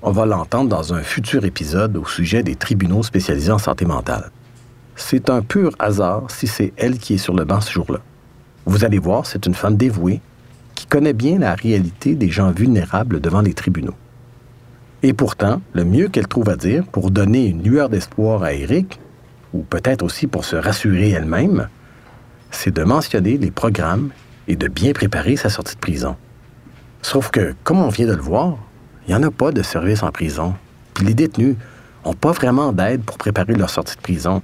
On 0.03 0.13
va 0.13 0.27
l'entendre 0.27 0.69
dans 0.69 0.95
un 0.95 1.03
futur 1.03 1.45
épisode 1.45 1.97
au 1.97 2.05
sujet 2.05 2.45
des 2.45 2.55
tribunaux 2.55 3.03
spécialisés 3.03 3.51
en 3.51 3.59
santé 3.59 3.85
mentale. 3.85 4.31
C'est 5.01 5.31
un 5.31 5.43
pur 5.43 5.71
hasard 5.79 6.25
si 6.29 6.49
c'est 6.49 6.73
elle 6.77 6.99
qui 6.99 7.15
est 7.15 7.19
sur 7.19 7.35
le 7.35 7.45
banc 7.45 7.61
ce 7.61 7.71
jour-là. 7.73 8.01
Vous 8.67 8.85
allez 8.85 8.99
voir, 8.99 9.27
c'est 9.27 9.47
une 9.47 9.55
femme 9.55 9.77
dévouée 9.77 10.21
qui 10.75 10.87
connaît 10.87 11.13
bien 11.13 11.39
la 11.39 11.55
réalité 11.55 12.17
des 12.17 12.29
gens 12.29 12.51
vulnérables 12.51 13.21
devant 13.21 13.41
les 13.41 13.55
tribunaux. 13.55 13.95
Et 15.05 15.15
pourtant, 15.15 15.63
le 15.73 15.85
mieux 15.85 16.09
qu'elle 16.09 16.27
trouve 16.27 16.51
à 16.51 16.57
dire 16.57 16.85
pour 16.85 17.13
donner 17.13 17.47
une 17.47 17.63
lueur 17.63 17.89
d'espoir 17.89 18.43
à 18.43 18.53
Eric, 18.53 18.99
ou 19.55 19.63
peut-être 19.63 20.03
aussi 20.03 20.27
pour 20.27 20.45
se 20.45 20.57
rassurer 20.57 21.11
elle-même, 21.11 21.69
c'est 22.51 22.75
de 22.75 22.83
mentionner 22.83 23.39
les 23.39 23.53
programmes 23.53 24.11
et 24.49 24.57
de 24.57 24.67
bien 24.67 24.93
préparer 24.93 25.37
sa 25.37 25.49
sortie 25.49 25.77
de 25.77 25.81
prison. 25.81 26.17
Sauf 27.03 27.31
que, 27.31 27.55
comme 27.63 27.79
on 27.79 27.89
vient 27.89 28.09
de 28.09 28.15
le 28.15 28.21
voir, 28.21 28.59
il 29.07 29.15
n'y 29.15 29.17
en 29.17 29.23
a 29.23 29.31
pas 29.31 29.53
de 29.53 29.63
service 29.63 30.03
en 30.03 30.11
prison. 30.11 30.55
Puis 30.93 31.07
les 31.07 31.15
détenus 31.15 31.55
n'ont 32.05 32.15
pas 32.15 32.33
vraiment 32.33 32.73
d'aide 32.73 33.03
pour 33.03 33.17
préparer 33.17 33.55
leur 33.55 33.71
sortie 33.71 33.97
de 33.97 34.03
prison. 34.03 34.43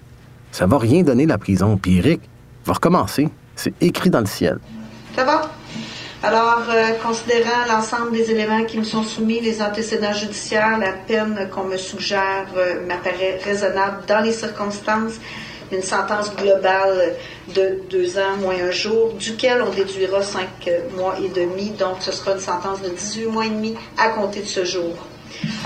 Ça 0.55 0.67
va 0.67 0.79
rien 0.79 1.03
donner 1.03 1.27
la 1.27 1.37
prison. 1.37 1.77
Puis 1.77 1.99
Eric 1.99 2.21
va 2.65 2.75
recommencer. 2.75 3.29
C'est 3.57 3.75
écrit 3.81 4.09
dans 4.09 4.21
le 4.21 4.27
ciel. 4.27 4.61
Ça 5.17 5.25
va? 5.25 5.51
Alors, 6.23 6.63
euh, 6.71 6.93
considérant 7.05 7.67
l'ensemble 7.69 8.13
des 8.13 8.31
éléments 8.31 8.63
qui 8.63 8.79
me 8.79 8.85
sont 8.85 9.03
soumis, 9.03 9.41
les 9.41 9.61
antécédents 9.61 10.13
judiciaires, 10.13 10.79
la 10.79 10.93
peine 10.93 11.49
qu'on 11.53 11.65
me 11.65 11.77
suggère 11.77 12.47
euh, 12.57 12.87
m'apparaît 12.87 13.41
raisonnable 13.43 14.05
dans 14.07 14.21
les 14.21 14.31
circonstances. 14.31 15.15
une 15.73 15.83
sentence 15.83 16.33
globale 16.37 17.15
de 17.53 17.81
deux 17.91 18.17
ans 18.17 18.37
moins 18.41 18.55
un 18.55 18.71
jour, 18.71 19.13
duquel 19.19 19.61
on 19.61 19.71
déduira 19.71 20.23
cinq 20.23 20.71
mois 20.97 21.17
et 21.21 21.31
demi. 21.31 21.71
Donc, 21.71 21.97
ce 21.99 22.13
sera 22.13 22.35
une 22.35 22.41
sentence 22.41 22.81
de 22.81 22.91
18 22.91 23.27
mois 23.27 23.47
et 23.47 23.51
demi 23.51 23.75
à 23.99 24.11
compter 24.11 24.41
de 24.41 24.47
ce 24.47 24.65
jour. 24.65 24.95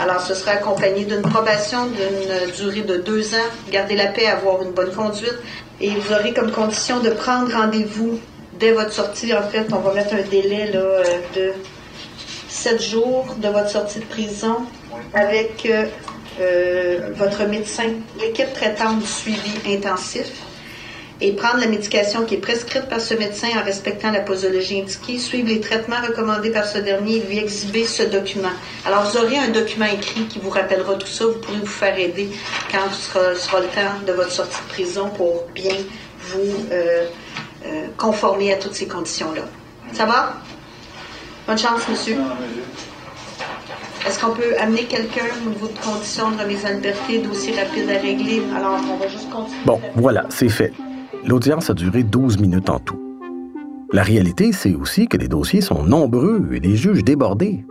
Alors, 0.00 0.20
ce 0.20 0.34
sera 0.34 0.52
accompagné 0.52 1.04
d'une 1.04 1.22
probation 1.22 1.86
d'une 1.86 2.52
durée 2.56 2.82
de 2.82 2.96
deux 2.98 3.34
ans, 3.34 3.48
garder 3.70 3.96
la 3.96 4.06
paix, 4.06 4.26
avoir 4.26 4.62
une 4.62 4.72
bonne 4.72 4.92
conduite, 4.92 5.38
et 5.80 5.90
vous 5.90 6.12
aurez 6.12 6.32
comme 6.32 6.52
condition 6.52 7.00
de 7.00 7.10
prendre 7.10 7.52
rendez-vous 7.52 8.20
dès 8.58 8.72
votre 8.72 8.92
sortie. 8.92 9.34
En 9.34 9.42
fait, 9.42 9.66
on 9.72 9.78
va 9.78 9.92
mettre 9.92 10.14
un 10.14 10.28
délai 10.28 10.70
de 11.34 11.52
sept 12.48 12.82
jours 12.82 13.36
de 13.38 13.48
votre 13.48 13.68
sortie 13.68 14.00
de 14.00 14.04
prison 14.04 14.56
avec 15.14 15.66
euh, 15.66 15.84
euh, 16.40 17.10
votre 17.14 17.44
médecin, 17.44 17.90
l'équipe 18.20 18.52
traitante 18.52 19.00
du 19.00 19.06
suivi 19.06 19.52
intensif 19.66 20.26
et 21.20 21.32
prendre 21.32 21.58
la 21.58 21.66
médication 21.66 22.24
qui 22.24 22.34
est 22.34 22.38
prescrite 22.38 22.88
par 22.88 23.00
ce 23.00 23.14
médecin 23.14 23.48
en 23.60 23.64
respectant 23.64 24.12
la 24.12 24.20
posologie 24.20 24.80
indiquée, 24.80 25.18
suivre 25.18 25.48
les 25.48 25.60
traitements 25.60 26.00
recommandés 26.06 26.50
par 26.50 26.64
ce 26.64 26.78
dernier 26.78 27.16
et 27.16 27.20
lui 27.20 27.38
exhiber 27.38 27.84
ce 27.84 28.04
document. 28.04 28.52
Alors, 28.86 29.04
vous 29.04 29.16
aurez 29.16 29.36
un 29.36 29.48
document 29.48 29.86
écrit 29.86 30.26
qui 30.26 30.38
vous 30.38 30.50
rappellera 30.50 30.94
tout 30.94 31.06
ça. 31.08 31.26
Vous 31.26 31.40
pourrez 31.40 31.58
vous 31.58 31.66
faire 31.66 31.98
aider 31.98 32.28
quand 32.70 32.92
ce 32.92 33.34
sera, 33.40 33.60
le 33.60 33.66
temps 33.66 34.06
de 34.06 34.12
votre 34.12 34.30
sortie 34.30 34.60
de 34.68 34.72
prison 34.72 35.10
pour 35.10 35.44
bien 35.54 35.74
vous 36.20 36.66
euh, 36.70 37.06
euh, 37.66 37.86
conformer 37.96 38.52
à 38.52 38.56
toutes 38.56 38.74
ces 38.74 38.86
conditions-là. 38.86 39.42
Ça 39.92 40.06
va? 40.06 40.34
Bonne 41.46 41.58
chance, 41.58 41.88
monsieur. 41.88 42.16
Est-ce 44.06 44.20
qu'on 44.20 44.30
peut 44.30 44.56
amener 44.58 44.84
quelqu'un 44.84 45.24
au 45.44 45.48
niveau 45.48 45.66
de 45.66 45.78
conditions 45.78 46.30
de 46.30 46.40
remise 46.40 46.64
en 46.64 46.74
liberté, 46.74 47.18
dossier 47.18 47.60
rapide 47.60 47.90
à 47.90 47.98
régler? 47.98 48.42
Alors, 48.56 48.78
on 48.90 48.96
va 48.96 49.08
juste 49.08 49.28
continuer. 49.30 49.58
Bon, 49.64 49.80
voilà, 49.96 50.24
c'est 50.30 50.48
fait. 50.48 50.72
L'audience 51.26 51.68
a 51.68 51.74
duré 51.74 52.04
12 52.04 52.38
minutes 52.38 52.70
en 52.70 52.78
tout. 52.78 52.98
La 53.92 54.02
réalité, 54.02 54.52
c'est 54.52 54.74
aussi 54.74 55.08
que 55.08 55.16
les 55.16 55.28
dossiers 55.28 55.60
sont 55.60 55.82
nombreux 55.82 56.48
et 56.52 56.60
les 56.60 56.76
juges 56.76 57.04
débordés. 57.04 57.64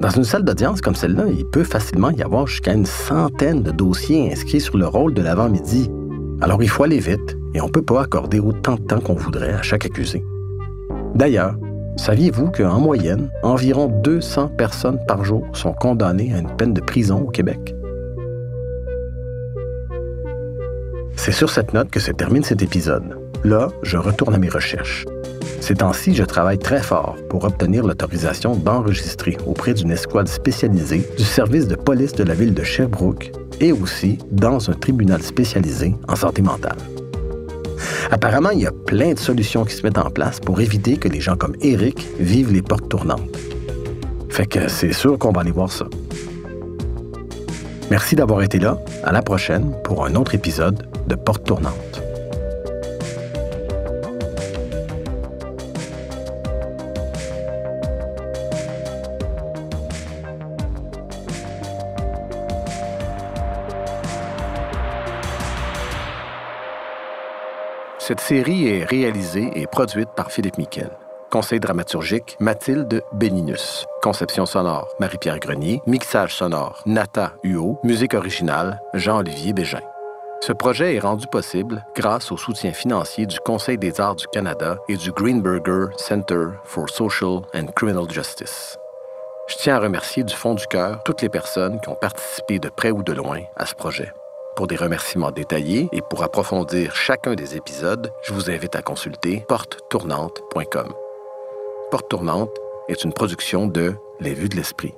Dans 0.00 0.10
une 0.10 0.24
salle 0.24 0.44
d'audience 0.44 0.80
comme 0.80 0.94
celle-là, 0.94 1.26
il 1.28 1.44
peut 1.44 1.64
facilement 1.64 2.10
y 2.10 2.22
avoir 2.22 2.46
jusqu'à 2.46 2.72
une 2.72 2.86
centaine 2.86 3.62
de 3.62 3.70
dossiers 3.70 4.32
inscrits 4.32 4.60
sur 4.60 4.76
le 4.76 4.86
rôle 4.86 5.14
de 5.14 5.22
l'avant-midi. 5.22 5.90
Alors 6.40 6.62
il 6.62 6.68
faut 6.68 6.84
aller 6.84 6.98
vite 6.98 7.36
et 7.54 7.60
on 7.60 7.66
ne 7.66 7.72
peut 7.72 7.82
pas 7.82 8.02
accorder 8.02 8.40
autant 8.40 8.74
de 8.74 8.82
temps 8.82 9.00
qu'on 9.00 9.14
voudrait 9.14 9.52
à 9.52 9.62
chaque 9.62 9.86
accusé. 9.86 10.24
D'ailleurs, 11.14 11.56
saviez-vous 11.96 12.50
qu'en 12.50 12.80
moyenne, 12.80 13.30
environ 13.42 13.86
200 14.02 14.48
personnes 14.56 14.98
par 15.06 15.24
jour 15.24 15.46
sont 15.52 15.72
condamnées 15.72 16.34
à 16.34 16.38
une 16.38 16.56
peine 16.56 16.74
de 16.74 16.80
prison 16.80 17.20
au 17.20 17.30
Québec? 17.30 17.74
C'est 21.24 21.32
sur 21.32 21.48
cette 21.48 21.72
note 21.72 21.88
que 21.88 22.00
se 22.00 22.12
termine 22.12 22.44
cet 22.44 22.60
épisode. 22.60 23.18
Là, 23.44 23.70
je 23.82 23.96
retourne 23.96 24.34
à 24.34 24.38
mes 24.38 24.50
recherches. 24.50 25.06
Ces 25.58 25.76
temps-ci, 25.76 26.14
je 26.14 26.22
travaille 26.22 26.58
très 26.58 26.82
fort 26.82 27.16
pour 27.30 27.44
obtenir 27.44 27.82
l'autorisation 27.82 28.54
d'enregistrer 28.54 29.38
auprès 29.46 29.72
d'une 29.72 29.90
escouade 29.90 30.28
spécialisée 30.28 31.08
du 31.16 31.24
service 31.24 31.66
de 31.66 31.76
police 31.76 32.12
de 32.12 32.24
la 32.24 32.34
ville 32.34 32.52
de 32.52 32.62
Sherbrooke 32.62 33.32
et 33.58 33.72
aussi 33.72 34.18
dans 34.32 34.68
un 34.68 34.74
tribunal 34.74 35.22
spécialisé 35.22 35.96
en 36.08 36.14
santé 36.14 36.42
mentale. 36.42 36.76
Apparemment, 38.10 38.50
il 38.50 38.60
y 38.60 38.66
a 38.66 38.72
plein 38.72 39.14
de 39.14 39.18
solutions 39.18 39.64
qui 39.64 39.76
se 39.76 39.82
mettent 39.82 39.96
en 39.96 40.10
place 40.10 40.40
pour 40.40 40.60
éviter 40.60 40.98
que 40.98 41.08
les 41.08 41.22
gens 41.22 41.36
comme 41.36 41.56
Eric 41.62 42.06
vivent 42.20 42.52
les 42.52 42.60
portes 42.60 42.90
tournantes. 42.90 43.34
Fait 44.28 44.44
que 44.44 44.68
c'est 44.68 44.92
sûr 44.92 45.18
qu'on 45.18 45.32
va 45.32 45.40
aller 45.40 45.52
voir 45.52 45.72
ça. 45.72 45.86
Merci 47.90 48.14
d'avoir 48.14 48.42
été 48.42 48.58
là. 48.58 48.78
À 49.04 49.12
la 49.12 49.22
prochaine 49.22 49.72
pour 49.84 50.04
un 50.04 50.16
autre 50.16 50.34
épisode 50.34 50.86
de 51.06 51.14
Porte 51.14 51.44
Tournante. 51.44 52.02
Cette 67.98 68.20
série 68.20 68.68
est 68.68 68.84
réalisée 68.84 69.50
et 69.54 69.66
produite 69.66 70.10
par 70.14 70.30
Philippe 70.30 70.58
Miquel. 70.58 70.90
Conseil 71.30 71.58
dramaturgique, 71.58 72.36
Mathilde 72.38 73.02
Béninus. 73.14 73.86
Conception 74.02 74.44
sonore, 74.44 74.88
Marie-Pierre 75.00 75.38
Grenier. 75.38 75.80
Mixage 75.86 76.34
sonore, 76.34 76.82
Nata 76.84 77.32
Huot. 77.44 77.80
Musique 77.82 78.12
originale, 78.12 78.78
Jean-Olivier 78.92 79.54
Bégin. 79.54 79.80
Ce 80.46 80.52
projet 80.52 80.96
est 80.96 81.00
rendu 81.00 81.26
possible 81.26 81.86
grâce 81.96 82.30
au 82.30 82.36
soutien 82.36 82.74
financier 82.74 83.24
du 83.24 83.40
Conseil 83.40 83.78
des 83.78 83.98
arts 83.98 84.16
du 84.16 84.26
Canada 84.26 84.76
et 84.90 84.96
du 84.98 85.10
Greenberger 85.10 85.86
Center 85.96 86.48
for 86.64 86.90
Social 86.90 87.40
and 87.54 87.68
Criminal 87.74 88.10
Justice. 88.10 88.76
Je 89.48 89.56
tiens 89.56 89.76
à 89.76 89.80
remercier 89.80 90.22
du 90.22 90.34
fond 90.34 90.52
du 90.52 90.66
cœur 90.66 91.02
toutes 91.02 91.22
les 91.22 91.30
personnes 91.30 91.80
qui 91.80 91.88
ont 91.88 91.94
participé 91.94 92.58
de 92.58 92.68
près 92.68 92.90
ou 92.90 93.02
de 93.02 93.14
loin 93.14 93.40
à 93.56 93.64
ce 93.64 93.74
projet. 93.74 94.12
Pour 94.54 94.66
des 94.66 94.76
remerciements 94.76 95.30
détaillés 95.30 95.88
et 95.92 96.02
pour 96.02 96.22
approfondir 96.22 96.94
chacun 96.94 97.34
des 97.34 97.56
épisodes, 97.56 98.12
je 98.20 98.34
vous 98.34 98.50
invite 98.50 98.76
à 98.76 98.82
consulter 98.82 99.46
porte-tournante.com. 99.48 100.92
Porte 101.90 102.10
Tournante 102.10 102.54
est 102.88 103.02
une 103.02 103.14
production 103.14 103.66
de 103.66 103.94
Les 104.20 104.34
Vues 104.34 104.50
de 104.50 104.56
l'Esprit. 104.56 104.92